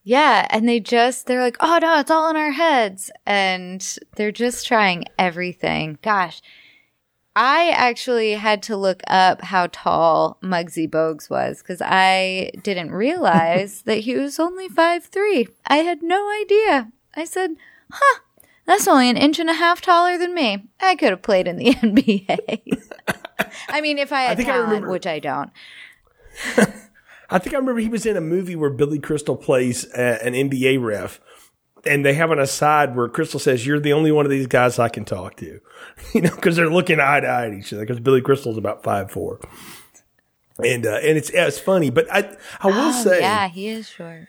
[0.03, 4.31] Yeah, and they just they're like, "Oh no, it's all in our heads." And they're
[4.31, 5.97] just trying everything.
[6.01, 6.41] Gosh.
[7.39, 13.81] I actually had to look up how tall Muggsy Bogues was cuz I didn't realize
[13.85, 15.47] that he was only five three.
[15.67, 16.91] I had no idea.
[17.15, 17.51] I said,
[17.91, 18.19] "Huh,
[18.65, 20.67] that's only an inch and a half taller than me.
[20.81, 22.83] I could have played in the NBA."
[23.69, 25.51] I mean, if I had I think I talent, remember- which I don't.
[27.29, 30.33] I think I remember he was in a movie where Billy Crystal plays a, an
[30.33, 31.19] NBA ref,
[31.87, 34.77] and they have an aside where Crystal says, "You're the only one of these guys
[34.79, 35.59] I can talk to,"
[36.13, 37.83] you know, because they're looking eye to eye at each other.
[37.83, 39.39] Because Billy Crystal's about five four,
[40.63, 43.67] and uh, and it's yeah, it's funny, but I I will Oh, say, yeah, he
[43.69, 44.27] is short.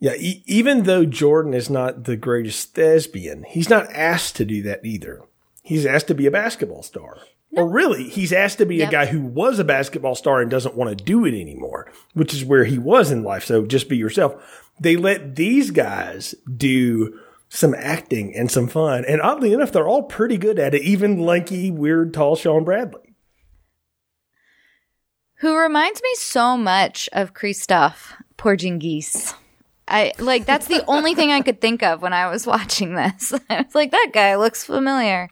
[0.00, 4.62] yeah, e- even though Jordan is not the greatest thespian, he's not asked to do
[4.62, 5.22] that either.
[5.62, 7.18] He's asked to be a basketball star.
[7.56, 8.88] Or really, he's asked to be Yep.
[8.88, 12.34] a guy who was a basketball star and doesn't want to do it anymore, which
[12.34, 13.44] is where he was in life.
[13.44, 14.34] So just be yourself.
[14.78, 19.04] They let these guys do some acting and some fun.
[19.06, 23.14] And oddly enough, they're all pretty good at it, even lanky, weird, tall Sean Bradley.
[25.40, 29.34] who reminds me so much of Kristaps Porzingis.
[29.88, 33.32] I like that's the only thing I could think of when I was watching this.
[33.50, 35.28] I was like, that guy looks familiar.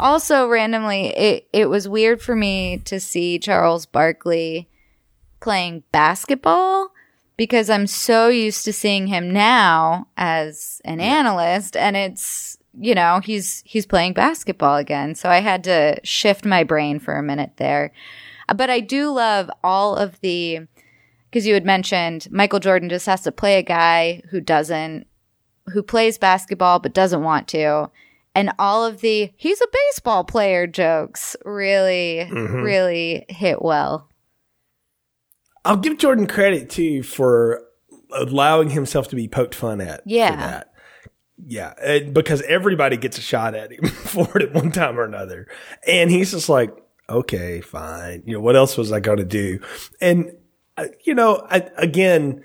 [0.00, 4.68] Also, randomly, it it was weird for me to see Charles Barkley
[5.40, 6.92] playing basketball
[7.36, 13.20] because I'm so used to seeing him now as an analyst, and it's you know
[13.22, 15.14] he's he's playing basketball again.
[15.14, 17.92] So I had to shift my brain for a minute there.
[18.54, 20.60] But I do love all of the
[21.30, 25.06] because you had mentioned Michael Jordan just has to play a guy who doesn't
[25.72, 27.90] who plays basketball but doesn't want to.
[28.34, 34.08] And all of the he's a baseball player jokes really, really hit well.
[35.64, 37.62] I'll give Jordan credit too for
[38.14, 40.02] allowing himself to be poked fun at.
[40.06, 40.64] Yeah.
[41.44, 41.74] Yeah.
[41.82, 45.46] and because everybody gets a shot at him for it at one time or another.
[45.86, 46.74] And he's just like,
[47.08, 48.22] okay, fine.
[48.26, 49.60] You know, what else was I going to do?
[50.00, 50.32] And,
[50.76, 52.42] uh, you know, I, again,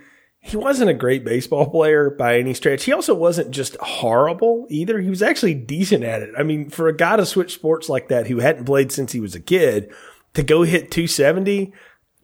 [0.48, 2.86] he wasn't a great baseball player by any stretch.
[2.86, 5.02] He also wasn't just horrible either.
[5.02, 6.34] He was actually decent at it.
[6.38, 9.20] I mean, for a guy to switch sports like that who hadn't played since he
[9.20, 9.92] was a kid
[10.36, 11.74] to go hit 270,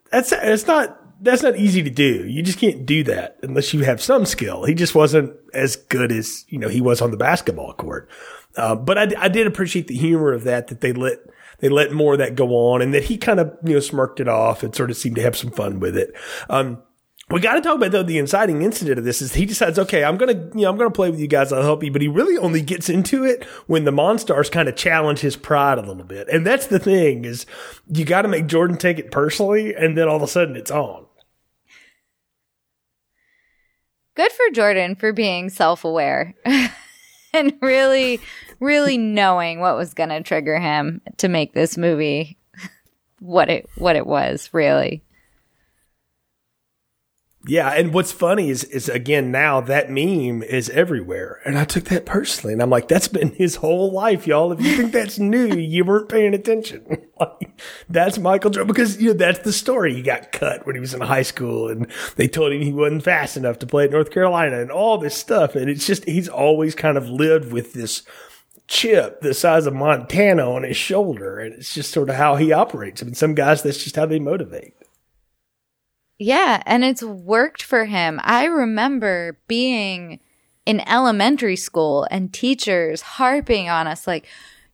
[0.10, 2.26] that's that's not that's not easy to do.
[2.26, 4.64] You just can't do that unless you have some skill.
[4.64, 8.10] He just wasn't as good as you know he was on the basketball court.
[8.56, 11.18] Uh, but I, I did appreciate the humor of that that they let
[11.60, 14.22] they let more of that go on and that he kind of you know smirked
[14.22, 16.14] it off and sort of seemed to have some fun with it.
[16.50, 16.82] Um,
[17.30, 20.04] we got to talk about though the inciting incident of this is he decides okay
[20.04, 22.08] I'm gonna you know I'm gonna play with you guys I'll help you but he
[22.08, 26.04] really only gets into it when the Monstars kind of challenge his pride a little
[26.04, 27.46] bit and that's the thing is
[27.88, 30.72] you got to make Jordan take it personally and then all of a sudden it's
[30.72, 31.06] on.
[34.16, 36.36] Good for Jordan for being self aware
[37.34, 38.20] and really,
[38.60, 42.38] really knowing what was to trigger him to make this movie
[43.20, 44.50] what it what it was.
[44.54, 45.04] Really,
[47.46, 51.86] Yeah, and what's funny is is again now that meme is everywhere, and I took
[51.86, 54.54] that personally, and I'm like, that's been his whole life, y'all.
[54.54, 56.86] If you think that's new, you weren't paying attention.
[57.20, 59.94] like, that's Michael Jordan because you know that's the story.
[59.94, 63.04] He got cut when he was in high school, and they told him he wasn't
[63.04, 65.56] fast enough to play at North Carolina, and all this stuff.
[65.56, 68.04] And it's just he's always kind of lived with this
[68.70, 72.54] chip the size of Montana on his shoulder, and it's just sort of how he
[72.54, 73.02] operates.
[73.02, 74.76] I mean, some guys that's just how they motivate.
[76.24, 78.20] Yeah, and it's worked for him.
[78.24, 80.20] I remember being
[80.66, 84.26] in elementary school and teachers harping on us like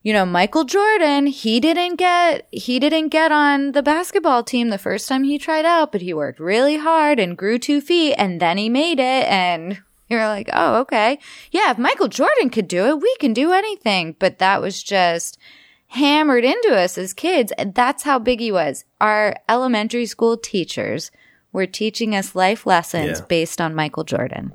[0.04, 4.78] you know Michael Jordan he didn't get he didn't get on the basketball team the
[4.78, 8.40] first time he tried out but he worked really hard and grew 2 feet and
[8.40, 11.18] then he made it and you're like oh okay.
[11.52, 15.40] Yeah if Michael Jordan could do it we can do anything but that was just
[15.88, 17.52] hammered into us as kids.
[17.74, 18.86] That's how big he was.
[19.02, 21.10] Our elementary school teachers
[21.52, 23.26] were teaching us life lessons Yeah.
[23.28, 24.54] based on Michael Jordan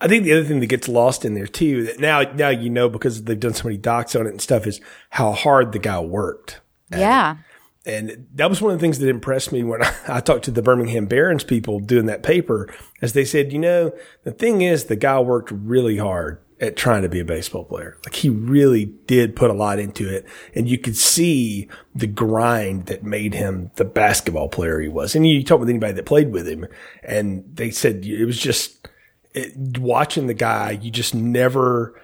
[0.00, 2.70] I think the other thing that gets lost in there too, that now now you
[2.70, 4.80] know because they've done so many docs on it and stuff, is
[5.10, 6.60] how hard the guy worked.
[6.90, 7.38] yeah
[7.84, 10.52] And that was one of the things that impressed me when I, I talked to
[10.52, 14.84] the Birmingham Barons people doing that paper, as they said, you know, the thing is
[14.84, 17.96] the guy worked really hard at trying to be a baseball player.
[18.04, 22.86] Like he really did put a lot into it and you could see the grind
[22.86, 25.14] that made him the basketball player he was.
[25.14, 26.66] And you talk with anybody that played with him
[27.02, 28.88] and they said it was just
[29.34, 32.00] it, watching the guy, you just never,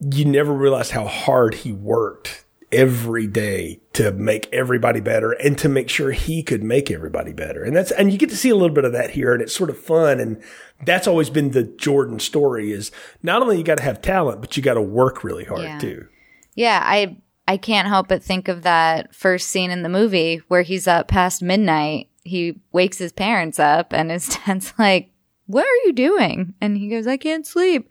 [0.00, 5.68] you never realized how hard he worked every day to make everybody better and to
[5.68, 7.64] make sure he could make everybody better.
[7.64, 9.54] And that's, and you get to see a little bit of that here and it's
[9.54, 10.20] sort of fun.
[10.20, 10.40] And
[10.86, 14.56] that's always been the Jordan story is not only you got to have talent, but
[14.56, 15.78] you got to work really hard Yeah.
[15.78, 16.06] too.
[16.54, 17.16] Yeah, I
[17.48, 21.08] I can't help but think of that first scene in the movie where he's up
[21.08, 22.08] past midnight.
[22.22, 25.10] He wakes his parents up and his dad's like,
[25.46, 27.88] "What are you doing?" And he goes, "I can't sleep."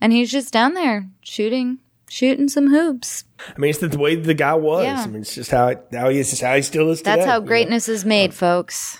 [0.00, 1.78] And he's just down there shooting
[2.14, 3.24] shooting some hoops.
[3.40, 4.84] I mean, it's the way the guy was.
[4.84, 5.02] Yeah.
[5.02, 7.16] I mean, it's just how, it, how he is, just how he still is That's
[7.16, 7.46] today, how you know?
[7.46, 8.98] greatness is made, folks.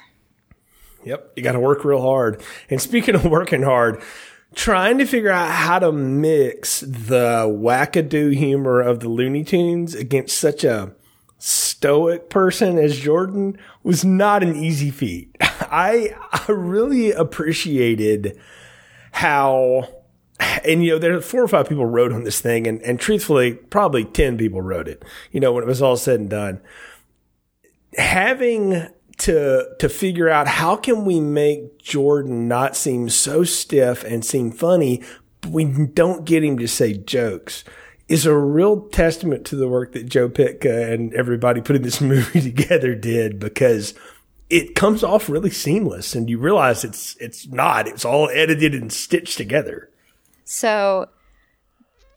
[1.04, 1.34] Yep.
[1.36, 2.42] You got to work real hard.
[2.68, 4.02] And speaking of working hard,
[4.56, 10.36] trying to figure out how to mix the wackadoo humor of the Looney Tunes against
[10.36, 10.92] such a
[11.38, 15.36] stoic person as Jordan was not an easy feat.
[15.40, 18.40] I, I really appreciated
[19.12, 19.88] how,
[20.64, 23.00] and you know, there are four or five people wrote on this thing and, and
[23.00, 25.02] truthfully, probably 10 people wrote it,
[25.32, 26.60] you know, when it was all said and done
[27.96, 34.24] having to to figure out how can we make Jordan not seem so stiff and
[34.24, 35.02] seem funny,
[35.40, 37.64] but we don't get him to say jokes
[38.06, 42.40] is a real testament to the work that Joe Pytka and everybody putting this movie
[42.40, 43.94] together did because
[44.50, 48.92] it comes off really seamless and you realize it's it's not it's all edited and
[48.92, 49.90] stitched together.
[50.44, 51.08] So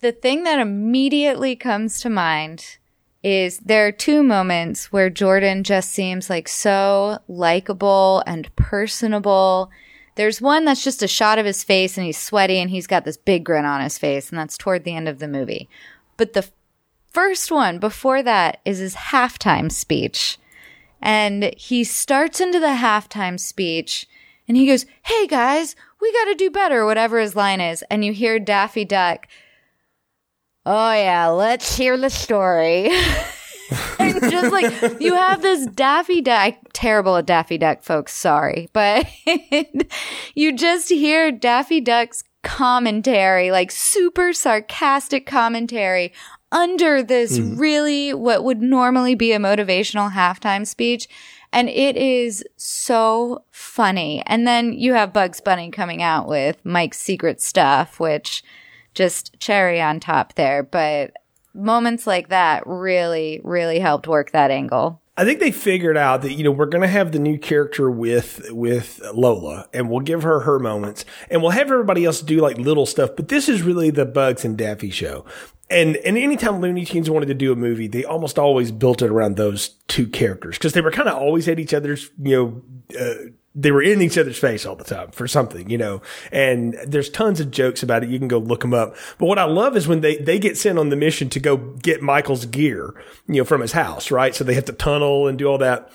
[0.02, 2.78] the thing that immediately comes to mind
[3.24, 9.72] is there are two moments where Jordan just seems like so likable and personable.
[10.16, 13.06] There's one that's just a shot of his face and he's sweaty and he's got
[13.06, 15.68] this big grin on his face, and that's toward the end of the movie.
[16.16, 16.48] But the
[17.12, 20.38] first one before that is his halftime speech.
[21.02, 24.08] And he starts into the halftime speech
[24.48, 27.84] and he goes, Hey guys, we got to do better, whatever his line is.
[27.90, 29.28] And you hear Daffy Duck,
[30.70, 32.90] Oh yeah, let's hear the story.
[34.00, 38.14] and just like you have this Daffy Duck, terrible at Daffy Duck, folks.
[38.14, 39.08] Sorry, but
[40.36, 46.12] you just hear Daffy Duck's commentary, like super sarcastic commentary,
[46.52, 47.58] under this mm-hmm.
[47.58, 51.08] really what would normally be a motivational halftime speech.
[51.54, 54.22] And it is so funny.
[54.26, 58.44] And then you have Bugs Bunny coming out with Mike's secret stuff, which
[58.94, 60.64] just cherry on top there.
[60.64, 61.14] But
[61.54, 65.02] moments like that really, really helped work that angle.
[65.20, 67.90] I think they figured out that you know we're going to have the new character
[67.90, 72.40] with with Lola, and we'll give her her moments, and we'll have everybody else do
[72.40, 73.16] like little stuff.
[73.16, 75.26] But this is really the Bugs and Daffy show.
[75.70, 79.10] And and anytime Looney Tunes wanted to do a movie, they almost always built it
[79.10, 83.00] around those two characters because they were kind of always at each other's you know.
[83.00, 86.00] Uh, they were in each other's face all the time for something, you know,
[86.32, 88.10] and there's tons of jokes about it.
[88.10, 88.96] You can go look them up.
[89.18, 91.58] But what I love is when they, they get sent on the mission to go
[91.58, 92.94] get Michael's gear,
[93.28, 94.36] you know, from his house, right?
[94.36, 95.92] So they have to tunnel and do all that.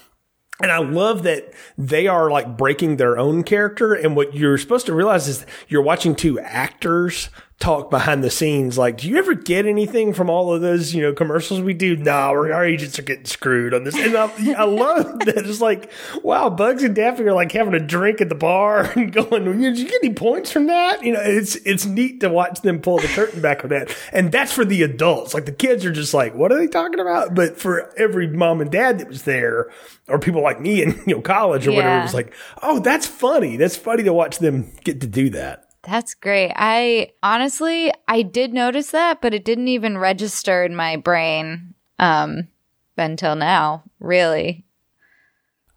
[0.61, 3.95] And I love that they are like breaking their own character.
[3.95, 7.31] And what you're supposed to realize is you're watching two actors
[7.63, 8.77] talk behind the scenes.
[8.77, 11.97] Like, do you ever get anything from all of those, you know, commercials we do?
[11.97, 13.95] No, our agents are getting screwed on this.
[13.97, 15.47] And I, I love that.
[15.47, 15.91] It's like,
[16.25, 19.79] wow, Bugs and Daffy are like having a drink at the bar and going, did
[19.79, 21.05] you get any points from that?
[21.05, 23.97] You know, it's, it's neat to watch them pull the curtain back on that.
[24.13, 25.33] And that's for the adults.
[25.33, 27.35] Like the kids are just like, what are they talking about?
[27.35, 29.71] But for every mom and dad that was there
[30.09, 33.07] or people like me in, you know, college or whatever, it was like, oh, that's
[33.07, 33.57] funny.
[33.57, 35.72] That's funny to watch them get to do that.
[35.83, 36.53] That's great.
[36.55, 42.49] I honestly, I did notice that, but it didn't even register in my brain um,
[42.97, 44.65] until now, really.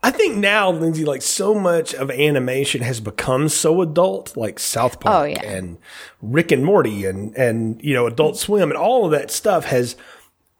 [0.04, 5.00] I think now, Lindsay, like so much of animation has become so adult, like South
[5.00, 5.42] Park Oh, yeah.
[5.44, 5.80] and
[6.22, 9.96] Rick and Morty and, and, you know, Adult Swim and all of that stuff has,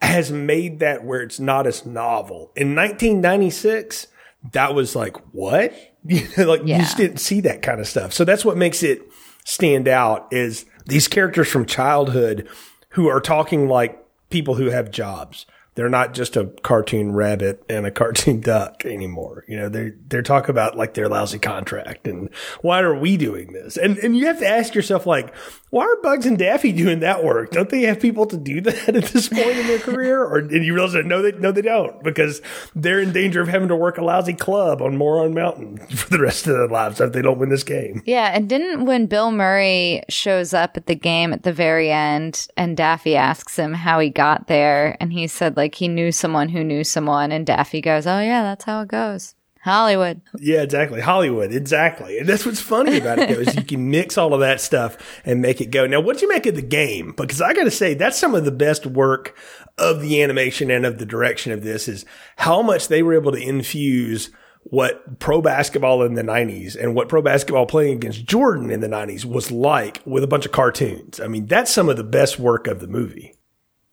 [0.02, 2.52] has made that where it's not as novel.
[2.56, 4.08] In 1996,
[4.54, 5.74] that was like, what?
[6.08, 8.14] You know, like you just didn't see that kind of stuff.
[8.14, 9.02] So that's what makes it
[9.46, 12.50] stand out is these characters from childhood
[12.90, 15.46] who are talking like people who have jobs.
[15.76, 19.44] They're not just a cartoon rabbit and a cartoon duck anymore.
[19.48, 22.30] You know, they're, they're about like their lousy contract and
[22.62, 23.78] why are we doing this?
[23.78, 25.36] And, and you have to ask yourself, like,
[25.76, 27.52] why are Bugs and Daffy doing that work?
[27.52, 30.24] Don't they have people to do that at this point in their career?
[30.24, 32.42] Or and you realize that no, they no, they don't because
[32.76, 36.20] they're in danger of having to work a lousy club on Moron Mountain for the
[36.20, 38.02] rest of their lives if they don't win this game.
[38.06, 42.48] Yeah, and didn't when Bill Murray shows up at the game at the very end
[42.56, 46.50] and Daffy asks him how he got there, and he said like he knew someone
[46.50, 49.34] who knew someone, and Daffy goes, "Oh yeah, that's how it goes."
[49.66, 50.22] Hollywood.
[50.38, 51.02] Yeah, exactly.
[51.02, 52.20] Hollywood, exactly.
[52.20, 54.96] And that's what's funny about it, though, is you can mix all of that stuff
[55.26, 55.88] and make it go.
[55.88, 57.16] Now, what do you make of the game?
[57.18, 59.36] Because I got to say, that's some of the best work
[59.80, 62.06] of the animation and of the direction of this is
[62.36, 64.30] how much they were able to infuse
[64.66, 68.88] what pro basketball in the 90s and what pro basketball playing against Jordan in the
[68.88, 71.20] 90s was like with a bunch of cartoons.
[71.20, 73.36] I mean, that's some of the best work of the movie.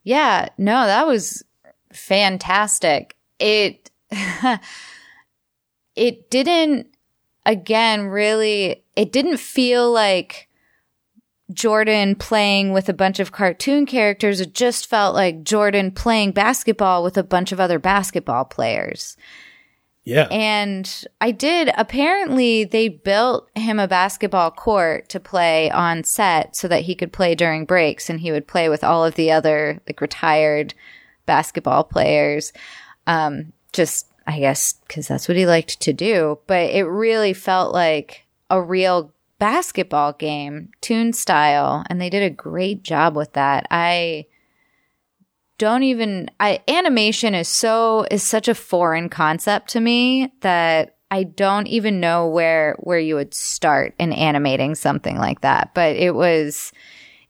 [0.03, 1.43] Yeah, no, that was
[1.93, 3.15] fantastic.
[3.39, 3.91] It
[5.95, 6.87] it didn't
[7.45, 10.49] again really it didn't feel like
[11.51, 14.39] Jordan playing with a bunch of cartoon characters.
[14.39, 19.17] It just felt like Jordan playing basketball with a bunch of other basketball players.
[20.05, 20.27] Yeah.
[20.31, 21.71] And I did.
[21.77, 27.13] Apparently, they built him a basketball court to play on set so that he could
[27.13, 30.73] play during breaks and he would play with all of the other, like, retired
[31.25, 32.53] basketball players.
[33.07, 36.39] Um, just I guess because that's what he liked to do.
[36.47, 42.29] But it really felt like a real basketball game, tune style, and they did a
[42.29, 43.67] great job with that.
[43.69, 44.27] I
[45.57, 51.23] don't even I animation is so is such a foreign concept to me that I
[51.23, 55.73] don't even know where where you would start in animating something like that.
[55.73, 56.71] But it was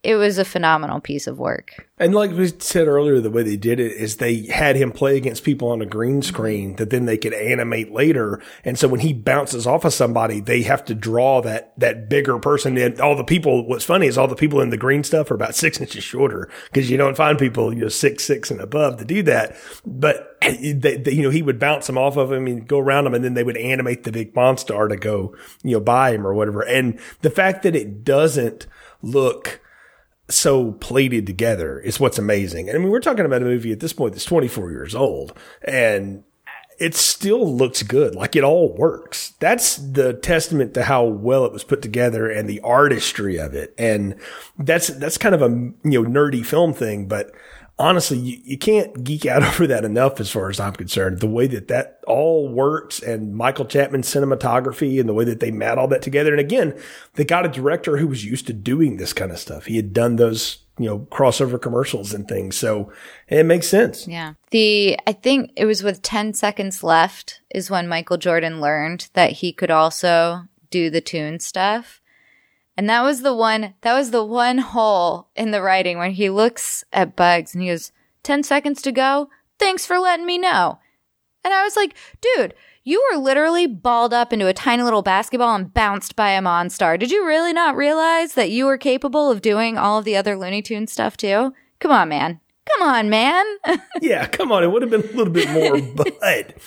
[0.04, 1.88] it was a phenomenal piece of work.
[1.97, 5.16] And like we said earlier, the way they did it is they had him play
[5.16, 8.41] against people on a green screen that then they could animate later.
[8.66, 12.38] And so when he bounces off of somebody, they have to draw that, that bigger
[12.39, 12.78] person.
[12.78, 15.36] And all the people, what's funny is all the people in the green stuff are
[15.36, 18.97] about six inches shorter because you don't find people, you know, six, six and above
[18.97, 19.56] to do that.
[19.86, 23.06] But they, they, you know, he would bounce them off of him and go around
[23.06, 25.34] them and then they would animate the big monster to go,
[25.64, 26.64] you know, by him or whatever.
[26.64, 28.68] And the fact that it doesn't
[29.01, 29.62] look,
[30.30, 32.69] so plated together is what's amazing.
[32.69, 35.38] And I mean, we're talking about a movie at this point that's 24 years old
[35.63, 36.24] and
[36.80, 38.15] it still looks good.
[38.15, 39.34] Like it all works.
[39.39, 43.74] That's the testament to how well it was put together and the artistry of it.
[43.78, 44.15] And
[44.57, 47.32] that's, that's kind of a, you know, nerdy film thing, but
[47.80, 51.19] honestly, you, you can't geek out over that enough as far as I'm concerned.
[51.19, 55.51] The way that that all works and Michael Chapman's cinematography and the way that they
[55.51, 56.32] mat all that together.
[56.32, 56.78] And again,
[57.15, 59.65] they got a director who was used to doing this kind of stuff.
[59.65, 62.57] He had done those, you know, crossover commercials and things.
[62.57, 62.91] So
[63.28, 64.07] it makes sense.
[64.07, 64.34] Yeah.
[64.51, 69.32] The, I think it was with 10 seconds left is when Michael Jordan learned that
[69.32, 72.01] he could also do the tune stuff.
[72.76, 76.30] And that was the one, that was the one hole in the writing when he
[76.30, 77.91] looks at Bugs and he goes,
[78.24, 79.30] 10 seconds to go.
[79.59, 80.80] Thanks for letting me know.
[81.43, 82.53] And I was like, dude,
[82.84, 86.99] you were literally balled up into a tiny little basketball and bounced by a Monstar.
[86.99, 90.38] Did you really not realize that you were capable of doing all of the other
[90.38, 91.53] Looney Tune stuff too?
[91.80, 92.39] Come on, man.
[92.65, 93.45] Come on, man.
[94.01, 94.63] yeah, come on.
[94.63, 96.57] It would have been a little bit more, but,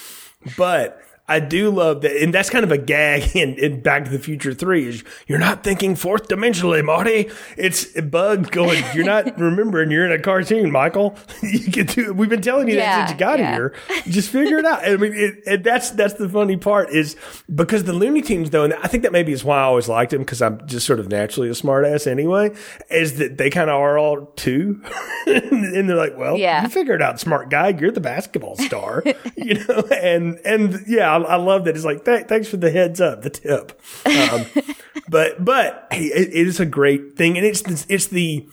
[0.57, 4.11] but I do love that, and that's kind of a gag in, in Back to
[4.11, 4.87] the Future Three.
[4.87, 7.31] Is you're not thinking fourth dimensionally, Marty.
[7.57, 8.85] It's Bugs going.
[8.95, 9.91] You're not remembering.
[9.91, 11.17] You're in a cartoon, Michael.
[11.43, 12.13] you get to.
[12.13, 13.53] We've been telling you yeah, that since you got yeah.
[13.53, 13.75] here.
[14.07, 14.85] Just figure it out.
[14.85, 17.17] I mean, it, it, that's that's the funny part is
[17.53, 20.13] because the Looney Tunes though, and I think that maybe is why I always liked
[20.13, 22.55] them because I'm just sort of naturally a smartass anyway.
[22.91, 24.81] Is that they kind of are all two,
[25.27, 26.63] and they're like, well, yeah.
[26.63, 27.69] you figured it out, smart guy.
[27.69, 29.03] You're the basketball star,
[29.37, 31.77] you know, and and yeah I, I love that.
[31.77, 33.81] It's like, th- thanks for the heads up, the tip.
[34.05, 34.47] Um,
[35.09, 37.37] but, but hey, it, it is a great thing.
[37.37, 38.47] And it's, the, it's the,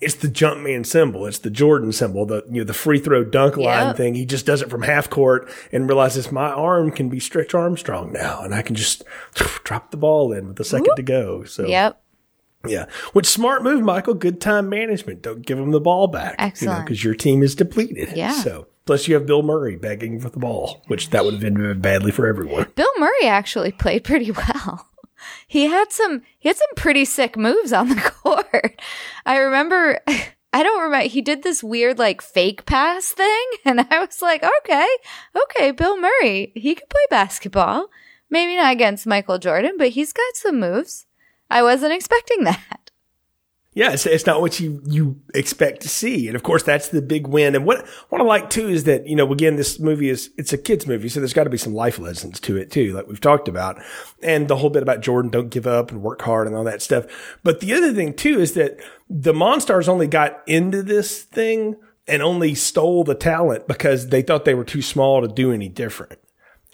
[0.00, 1.26] it's the Jumpman symbol.
[1.26, 3.96] It's the Jordan symbol, the, you know, the free throw dunk line yep.
[3.96, 4.14] thing.
[4.14, 8.12] He just does it from half court and realizes my arm can be Stretch Armstrong
[8.12, 9.02] now and I can just
[9.64, 10.96] drop the ball in with a second Whoop.
[10.96, 11.44] to go.
[11.44, 12.00] So, yep.
[12.66, 12.86] Yeah.
[13.12, 14.14] Which smart move, Michael.
[14.14, 15.22] Good time management.
[15.22, 16.34] Don't give him the ball back.
[16.38, 16.84] Excellent.
[16.84, 18.16] Because you know, your team is depleted.
[18.16, 18.32] Yeah.
[18.32, 21.82] So Plus, you have Bill Murray begging for the ball, which that would have ended
[21.82, 22.68] badly for everyone.
[22.74, 24.88] Bill Murray actually played pretty well.
[25.46, 28.80] He had some he had some pretty sick moves on the court.
[29.26, 30.00] I remember
[30.54, 34.42] I don't remember he did this weird like fake pass thing and I was like,
[34.60, 34.88] "Okay.
[35.36, 37.88] Okay, Bill Murray, he could play basketball.
[38.30, 41.04] Maybe not against Michael Jordan, but he's got some moves."
[41.50, 42.87] I wasn't expecting that.
[43.74, 46.26] Yeah, it's, it's not what you, you expect to see.
[46.26, 47.54] And of course, that's the big win.
[47.54, 50.52] And what, what I like too is that, you know, again, this movie is, it's
[50.52, 51.08] a kid's movie.
[51.08, 53.80] So there's got to be some life lessons to it too, like we've talked about.
[54.22, 56.82] And the whole bit about Jordan, don't give up and work hard and all that
[56.82, 57.04] stuff.
[57.44, 61.76] But the other thing too is that the Monstars only got into this thing
[62.08, 65.68] and only stole the talent because they thought they were too small to do any
[65.68, 66.18] different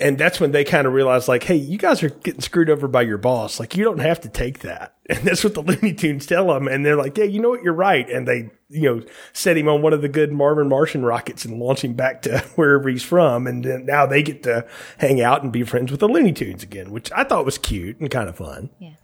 [0.00, 2.88] and that's when they kind of realized like hey you guys are getting screwed over
[2.88, 3.60] by your boss.
[3.60, 4.92] Like you don't have to take that.
[5.06, 7.62] And that's what the looney tunes tell them and they're like yeah you know what?
[7.62, 8.08] You're right.
[8.08, 9.02] And they you know
[9.34, 12.38] set him on one of the good marvin martian rockets and launch him back to
[12.54, 13.46] wherever he's from.
[13.46, 14.66] And then now they get to
[14.98, 18.00] hang out and be friends with the looney tunes again which i thought was cute
[18.00, 18.70] and kind of fun.
[18.78, 18.94] Yeah.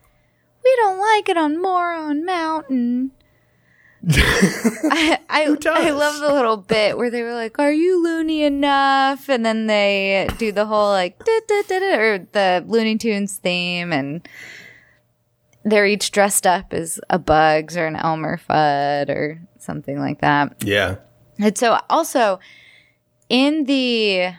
[0.64, 3.12] We don't like it on moron mountain
[4.09, 9.28] I I, I love the little bit where they were like, "Are you loony enough?"
[9.28, 14.26] And then they do the whole like or the Looney Tunes theme, and
[15.64, 20.64] they're each dressed up as a Bugs or an Elmer Fudd or something like that.
[20.64, 20.96] Yeah.
[21.38, 22.40] And so also
[23.28, 24.32] in the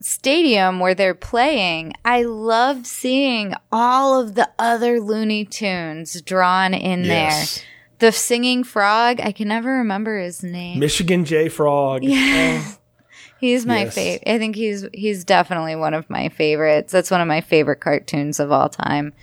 [0.00, 7.04] stadium where they're playing, I loved seeing all of the other Looney Tunes drawn in
[7.04, 7.56] yes.
[7.56, 7.64] there
[8.00, 9.20] the singing frog.
[9.20, 10.78] I can never remember his name.
[10.78, 12.02] Michigan J Frog.
[12.02, 12.62] Yeah.
[12.64, 12.76] Oh.
[13.40, 13.94] He's my yes.
[13.94, 14.30] favorite.
[14.30, 16.92] I think he's he's definitely one of my favorites.
[16.92, 19.14] That's one of my favorite cartoons of all time.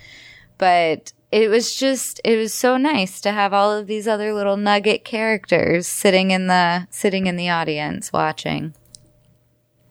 [0.58, 4.56] But it was just it was so nice to have all of these other little
[4.56, 8.74] nugget characters sitting in the sitting in the audience watching.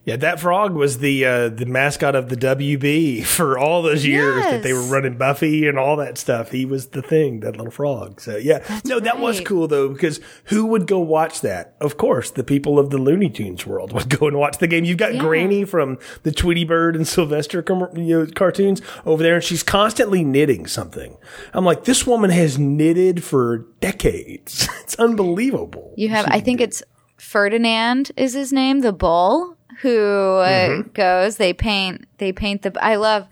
[0.08, 4.36] Yeah, that frog was the uh, the mascot of the WB for all those years
[4.36, 4.52] yes.
[4.52, 6.50] that they were running Buffy and all that stuff.
[6.50, 8.18] He was the thing, that little frog.
[8.18, 9.04] So yeah, That's no, right.
[9.04, 11.76] that was cool though because who would go watch that?
[11.78, 14.86] Of course, the people of the Looney Tunes world would go and watch the game.
[14.86, 15.20] You've got yeah.
[15.20, 17.62] Granny from the Tweety Bird and Sylvester
[17.94, 21.18] you know, cartoons over there, and she's constantly knitting something.
[21.52, 24.70] I'm like, this woman has knitted for decades.
[24.80, 25.92] it's unbelievable.
[25.98, 26.82] You have, I think it's
[27.18, 30.90] Ferdinand is his name, the bull who uh, mm-hmm.
[30.92, 31.36] goes.
[31.36, 32.06] They paint.
[32.18, 32.76] They paint the.
[32.80, 33.26] I love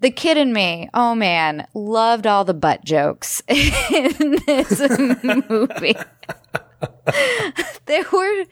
[0.00, 0.88] the kid in me.
[0.94, 4.80] Oh man, loved all the butt jokes in this
[5.48, 5.96] movie.
[7.86, 8.44] there were,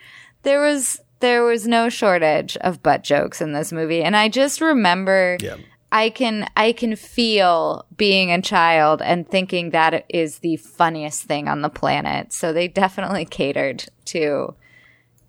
[0.42, 4.60] there was, there was no shortage of butt jokes in this movie, and I just
[4.60, 5.38] remember.
[5.40, 5.56] Yeah.
[5.94, 11.48] I can I can feel being a child and thinking that is the funniest thing
[11.48, 12.32] on the planet.
[12.32, 14.54] So they definitely catered to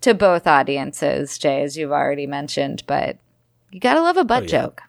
[0.04, 3.18] to both audiences, Jay, as you've already mentioned, but
[3.70, 4.48] you gotta love a butt oh, yeah.
[4.48, 4.82] joke.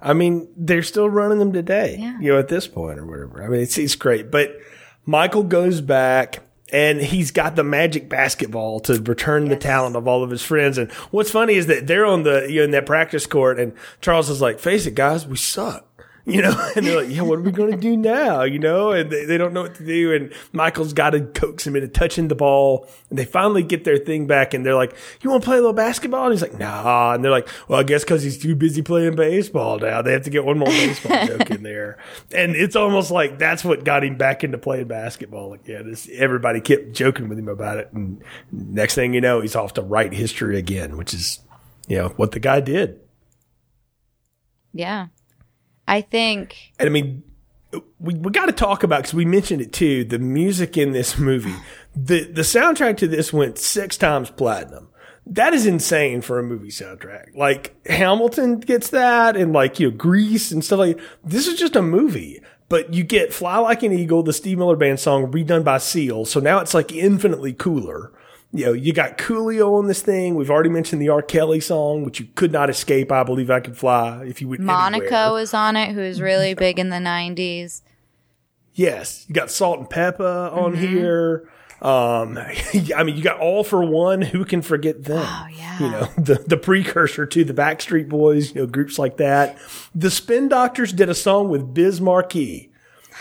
[0.00, 2.18] I mean, they're still running them today, yeah.
[2.20, 3.42] you know, at this point or whatever.
[3.42, 4.30] I mean, it's, it's great.
[4.30, 4.56] But
[5.04, 6.40] Michael goes back
[6.72, 9.50] and he's got the magic basketball to return yes.
[9.50, 10.78] the talent of all of his friends.
[10.78, 13.74] And what's funny is that they're on the, you know, in that practice court and
[14.00, 15.86] Charles is like, face it, guys, we suck
[16.34, 18.44] you know, and they're like, yeah, what are we going to do now?
[18.44, 20.14] You know, and they, they don't know what to do.
[20.14, 22.86] And Michael's got to coax him into touching the ball.
[23.08, 25.60] And they finally get their thing back and they're like, you want to play a
[25.60, 26.26] little basketball?
[26.26, 27.14] And he's like, nah.
[27.14, 30.02] And they're like, well, I guess cause he's too busy playing baseball now.
[30.02, 31.98] They have to get one more baseball joke in there.
[32.32, 35.88] And it's almost like that's what got him back into playing basketball again.
[35.90, 37.90] It's, everybody kept joking with him about it.
[37.92, 38.22] And
[38.52, 41.40] next thing you know, he's off to write history again, which is,
[41.88, 43.00] you know, what the guy did.
[44.72, 45.08] Yeah.
[45.90, 46.56] I think.
[46.78, 47.24] And I mean,
[47.98, 50.04] we, we got to talk about because we mentioned it too.
[50.04, 51.56] The music in this movie,
[51.96, 54.88] the the soundtrack to this went six times platinum.
[55.26, 57.36] That is insane for a movie soundtrack.
[57.36, 61.00] Like Hamilton gets that, and like you know Grease and stuff like.
[61.24, 64.76] This is just a movie, but you get "Fly Like an Eagle," the Steve Miller
[64.76, 66.24] Band song redone by Seal.
[66.24, 68.12] So now it's like infinitely cooler
[68.52, 70.34] you know, you got Coolio on this thing.
[70.34, 71.22] We've already mentioned the R.
[71.22, 73.12] Kelly song, which you could not escape.
[73.12, 74.60] I believe I could fly if you would.
[74.60, 77.82] Monica was on it, who was really big in the '90s.
[78.74, 80.86] Yes, you got Salt-N-Pepa on mm-hmm.
[80.86, 81.50] here.
[81.82, 82.38] Um,
[82.96, 84.22] I mean, you got All-4-One.
[84.22, 85.24] Who can forget them?
[85.26, 85.78] Oh yeah.
[85.78, 88.52] You know, the the precursor to the Backstreet Boys.
[88.54, 89.58] You know, groups like that.
[89.94, 92.72] The Spin Doctors did a song with Biz Markie.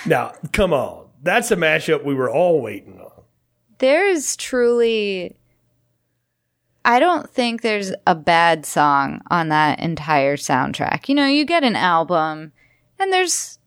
[0.08, 3.19] Now, come on, that's a mashup we were all waiting on
[3.80, 5.36] there is truly
[6.86, 11.10] I don't think there's a bad song on that entire soundtrack.
[11.10, 12.54] You know, you get an album
[12.98, 13.60] and there's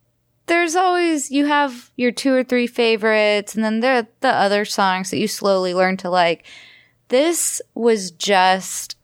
[0.46, 4.64] there's always you have your two or three favorites and then there are the other
[4.64, 6.44] songs that you slowly learn to like.
[7.08, 8.96] This was just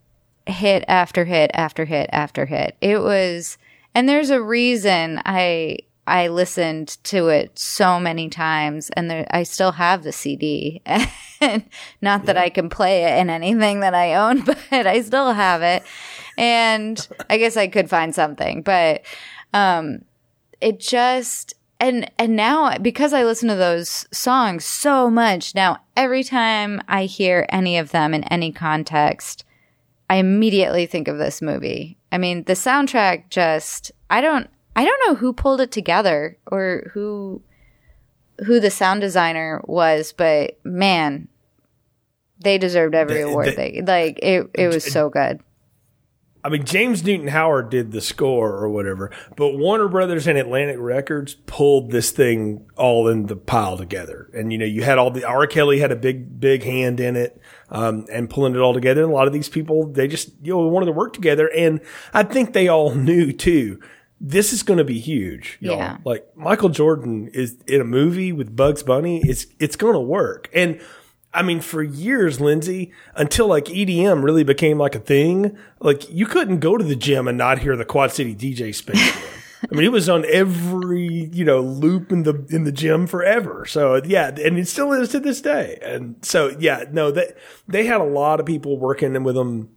[0.47, 2.77] hit after hit after hit after hit.
[2.81, 3.59] It was
[3.95, 5.79] and there's a reason I
[6.09, 10.83] I listened to it so many times and there, I still have the CD.
[11.41, 11.65] and
[12.01, 15.63] not that I can play it in anything that I own, but I still have
[15.63, 15.83] it.
[16.37, 19.03] And I guess I could find something, but
[19.53, 20.03] um,
[20.61, 26.25] it just and and now because I listen to those songs so much, now every
[26.25, 29.45] time I hear any of them in any context,
[30.11, 31.99] I immediately think of this movie.
[32.11, 34.49] I mean, the soundtrack just I don't
[34.79, 37.43] I don't know who pulled it together or who
[38.47, 41.27] who the sound designer was, but man,
[42.39, 43.49] they deserved every the, award.
[43.49, 44.49] The, they like it.
[44.55, 45.41] It was so good.
[46.45, 50.77] I mean, James Newton Howard did the score or whatever, but Warner Brothers and Atlantic
[50.79, 54.31] Records pulled this thing all in the pile together.
[54.33, 55.49] And, you know, you had all the, R.
[55.49, 59.03] Kelly had a big, big hand in it, um, and pulling it all together.
[59.03, 61.49] And a lot of these people, they just, you know, wanted to work together.
[61.49, 61.81] And
[62.15, 63.81] I think they all knew too
[64.21, 65.59] this is going to be huge.
[65.61, 65.77] Y'all.
[65.77, 65.99] Yeah.
[66.05, 69.23] Like Michael Jordan is in a movie with Bugs Bunny.
[69.23, 70.49] It's, it's going to work.
[70.53, 70.81] And
[71.33, 76.27] I mean, for years, Lindsay, until like EDM really became like a thing, like you
[76.27, 78.97] couldn't go to the gym and not hear the Quad City DJ spin.
[78.97, 83.67] I mean, it was on every, you know, loop in the, in the gym forever.
[83.67, 85.79] So yeah, and it still is to this day.
[85.83, 87.33] And so yeah, no, they,
[87.67, 89.69] they had a lot of people working with them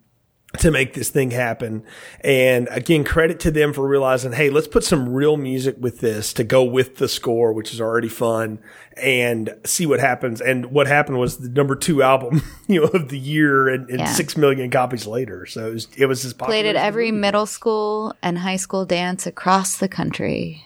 [0.59, 1.83] to make this thing happen.
[2.21, 6.33] And again, credit to them for realizing, hey, let's put some real music with this
[6.33, 8.59] to go with the score, which is already fun,
[8.97, 10.41] and see what happens.
[10.41, 13.99] And what happened was the number two album, you know, of the year, and, and
[13.99, 14.05] yeah.
[14.05, 15.45] six million copies later.
[15.45, 16.61] So it was, it was as popular.
[16.61, 20.65] Played at every middle school and high school dance across the country.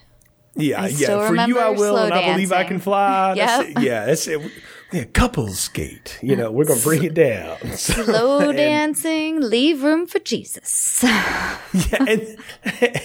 [0.57, 1.27] Yeah, yeah.
[1.27, 3.33] For you, I will, and I believe I can fly.
[3.35, 3.73] Yep.
[3.73, 4.51] That's yeah, that's it
[4.95, 6.17] yeah, couples skate.
[6.21, 7.57] You know, we're gonna bring it down.
[7.75, 11.03] Slow and, dancing, leave room for Jesus.
[11.03, 11.59] yeah,
[12.07, 12.37] and,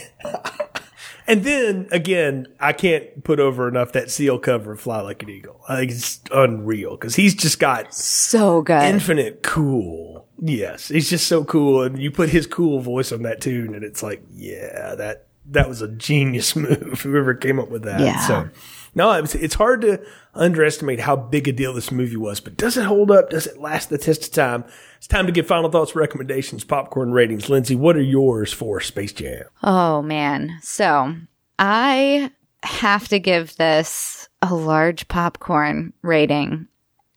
[1.26, 5.30] and then again, I can't put over enough that Seal cover of "Fly Like an
[5.30, 10.28] Eagle." I think it's unreal because he's just got so good, infinite cool.
[10.38, 13.82] Yes, he's just so cool, and you put his cool voice on that tune, and
[13.82, 17.00] it's like, yeah, that that was a genius move.
[17.02, 18.00] Whoever came up with that.
[18.00, 18.20] Yeah.
[18.20, 18.48] So
[18.94, 22.76] no, it's, it's hard to underestimate how big a deal this movie was, but does
[22.76, 23.30] it hold up?
[23.30, 24.64] Does it last the test of time?
[24.96, 27.48] It's time to get final thoughts, recommendations, popcorn ratings.
[27.48, 29.44] Lindsay, what are yours for Space Jam?
[29.62, 30.58] Oh, man.
[30.62, 31.14] So
[31.58, 32.30] I
[32.62, 36.66] have to give this a large popcorn rating.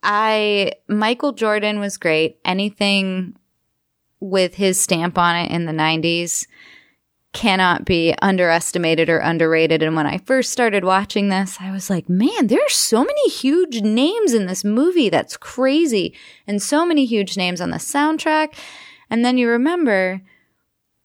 [0.01, 2.39] I, Michael Jordan was great.
[2.45, 3.35] Anything
[4.19, 6.45] with his stamp on it in the 90s
[7.33, 9.81] cannot be underestimated or underrated.
[9.83, 13.29] And when I first started watching this, I was like, man, there are so many
[13.29, 15.09] huge names in this movie.
[15.09, 16.13] That's crazy.
[16.47, 18.55] And so many huge names on the soundtrack.
[19.09, 20.21] And then you remember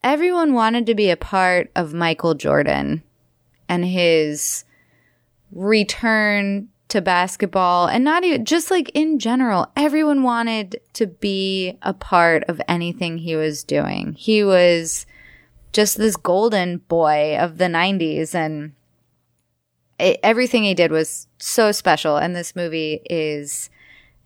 [0.04, 3.02] everyone wanted to be a part of Michael Jordan
[3.68, 4.64] and his
[5.50, 11.92] return to basketball and not even just like in general, everyone wanted to be a
[11.92, 14.14] part of anything he was doing.
[14.14, 15.06] He was
[15.72, 18.72] just this golden boy of the 90s and
[19.98, 23.70] it, everything he did was so special and this movie is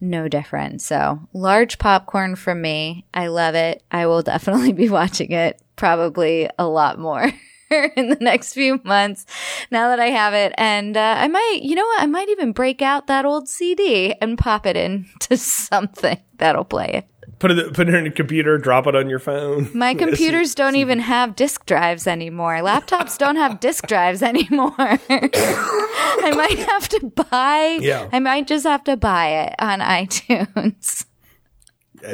[0.01, 0.83] no different.
[0.83, 3.07] So, large popcorn from me.
[3.15, 3.83] I love it.
[3.91, 7.33] I will definitely be watching it probably a lot more.
[7.97, 9.25] in the next few months
[9.71, 10.53] now that I have it.
[10.59, 12.03] And uh, I might, you know what?
[12.03, 16.91] I might even break out that old CD and pop it into something that'll play
[16.93, 17.12] it
[17.43, 19.69] put it put it in a computer, drop it on your phone.
[19.75, 22.55] My computers don't even have disk drives anymore.
[22.59, 24.73] Laptops don't have disk drives anymore.
[24.79, 27.79] I might have to buy.
[27.81, 28.09] Yeah.
[28.13, 31.05] I might just have to buy it on iTunes.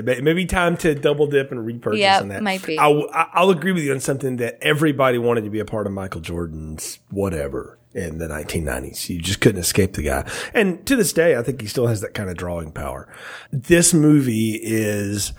[0.02, 2.42] Maybe time to double dip and repurchase yep, on that.
[2.42, 2.78] Might be.
[2.78, 5.92] I'll, I'll agree with you on something that everybody wanted to be a part of
[5.92, 9.08] Michael Jordan's whatever in the 1990s.
[9.08, 10.30] You just couldn't escape the guy.
[10.54, 13.12] And to this day, I think he still has that kind of drawing power.
[13.52, 15.32] This movie is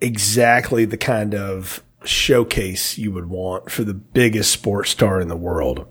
[0.00, 5.36] exactly the kind of showcase you would want for the biggest sports star in the
[5.36, 5.86] world.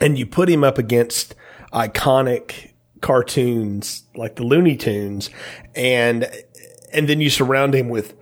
[0.00, 1.34] And you put him up against
[1.72, 5.28] iconic cartoons like the Looney Tunes
[5.74, 6.26] and
[6.92, 8.14] and then you surround him with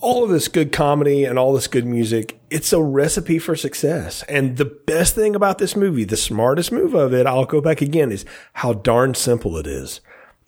[0.00, 4.22] all of this good comedy and all this good music, it's a recipe for success.
[4.28, 7.80] And the best thing about this movie, the smartest move of it, I'll go back
[7.80, 8.24] again, is
[8.54, 10.00] how darn simple it is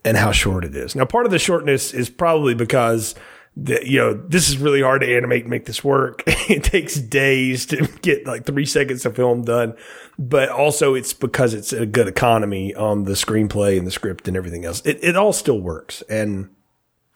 [0.04, 0.94] and how short it is.
[0.94, 3.14] Now, part of the shortness is probably because
[3.56, 6.22] that, you know, this is really hard to animate and make this work.
[6.26, 9.74] it takes days to get like three seconds of film done,
[10.18, 14.36] but also it's because it's a good economy on the screenplay and the script and
[14.36, 14.80] everything else.
[14.86, 16.02] It, it all still works.
[16.08, 16.50] And,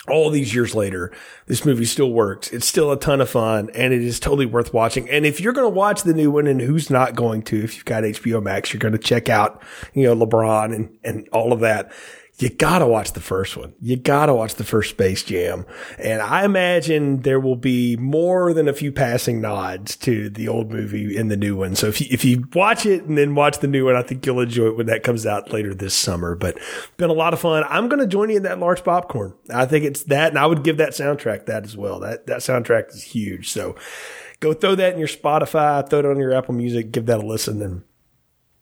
[0.08, 1.10] all these years later,
[1.46, 2.52] this movie still works.
[2.52, 5.08] It's still a ton of fun and it is totally worth watching.
[5.08, 7.76] And if you're going to watch the new one and who's not going to, if
[7.76, 9.62] you've got HBO Max, you're going to check out,
[9.94, 11.90] you know, LeBron and, and all of that.
[12.38, 13.74] You gotta watch the first one.
[13.80, 15.64] You gotta watch the first Space Jam.
[15.98, 20.72] And I imagine there will be more than a few passing nods to the old
[20.72, 21.76] movie in the new one.
[21.76, 24.26] So if you, if you watch it and then watch the new one, I think
[24.26, 26.34] you'll enjoy it when that comes out later this summer.
[26.34, 26.58] But
[26.96, 27.62] been a lot of fun.
[27.68, 29.34] I'm to join you in that large popcorn.
[29.48, 30.30] I think it's that.
[30.30, 32.00] And I would give that soundtrack that as well.
[32.00, 33.52] That, that soundtrack is huge.
[33.52, 33.76] So
[34.40, 37.26] go throw that in your Spotify, throw it on your Apple Music, give that a
[37.26, 37.82] listen and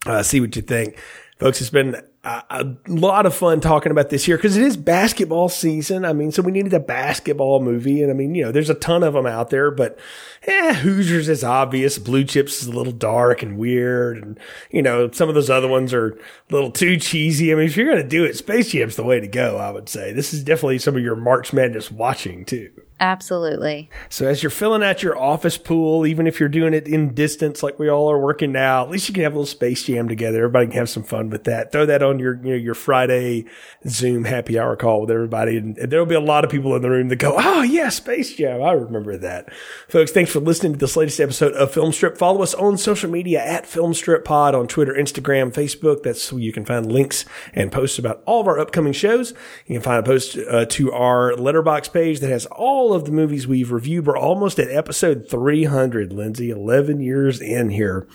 [0.04, 0.98] uh, see what you think.
[1.42, 4.76] Folks, it's been a, a lot of fun talking about this here because it is
[4.76, 6.04] basketball season.
[6.04, 8.00] I mean, so we needed a basketball movie.
[8.00, 9.98] And I mean, you know, there's a ton of them out there, but
[10.44, 11.98] eh, Hoosiers is obvious.
[11.98, 14.18] Blue Chips is a little dark and weird.
[14.18, 14.38] And,
[14.70, 17.50] you know, some of those other ones are a little too cheesy.
[17.50, 19.72] I mean, if you're going to do it, Space Jam's the way to go, I
[19.72, 20.12] would say.
[20.12, 22.70] This is definitely some of your March Madness watching too.
[23.02, 23.90] Absolutely.
[24.08, 27.60] So as you're filling out your office pool, even if you're doing it in distance
[27.60, 30.06] like we all are working now, at least you can have a little space jam
[30.06, 30.38] together.
[30.38, 31.72] Everybody can have some fun with that.
[31.72, 33.46] Throw that on your you know your Friday
[33.88, 36.90] Zoom happy hour call with everybody, and, there'll be a lot of people in the
[36.90, 38.62] room that go, "Oh yeah, Space Jam!
[38.62, 39.52] I remember that."
[39.88, 42.16] Folks, thanks for listening to this latest episode of Film Strip.
[42.16, 46.04] Follow us on social media at Film Strip Pod on Twitter, Instagram, Facebook.
[46.04, 49.34] That's where you can find links and posts about all of our upcoming shows.
[49.66, 53.12] You can find a post uh, to our Letterboxd page that has all of the
[53.12, 54.06] movies we've reviewed.
[54.06, 58.06] We're almost at episode 300, Lindsay, 11 years in here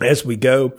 [0.00, 0.74] as we go.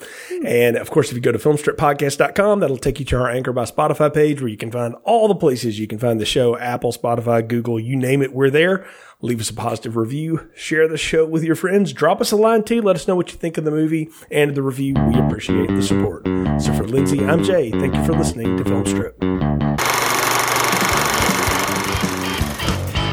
[0.45, 3.63] And of course, if you go to filmstrippodcast.com, that'll take you to our Anchor by
[3.63, 6.91] Spotify page where you can find all the places you can find the show, Apple,
[6.91, 8.87] Spotify, Google, you name it, we're there.
[9.21, 12.63] Leave us a positive review, share the show with your friends, drop us a line
[12.63, 14.93] too, let us know what you think of the movie and the review.
[14.93, 16.23] We appreciate the support.
[16.61, 17.71] So for Lindsay, I'm Jay.
[17.71, 19.96] Thank you for listening to Film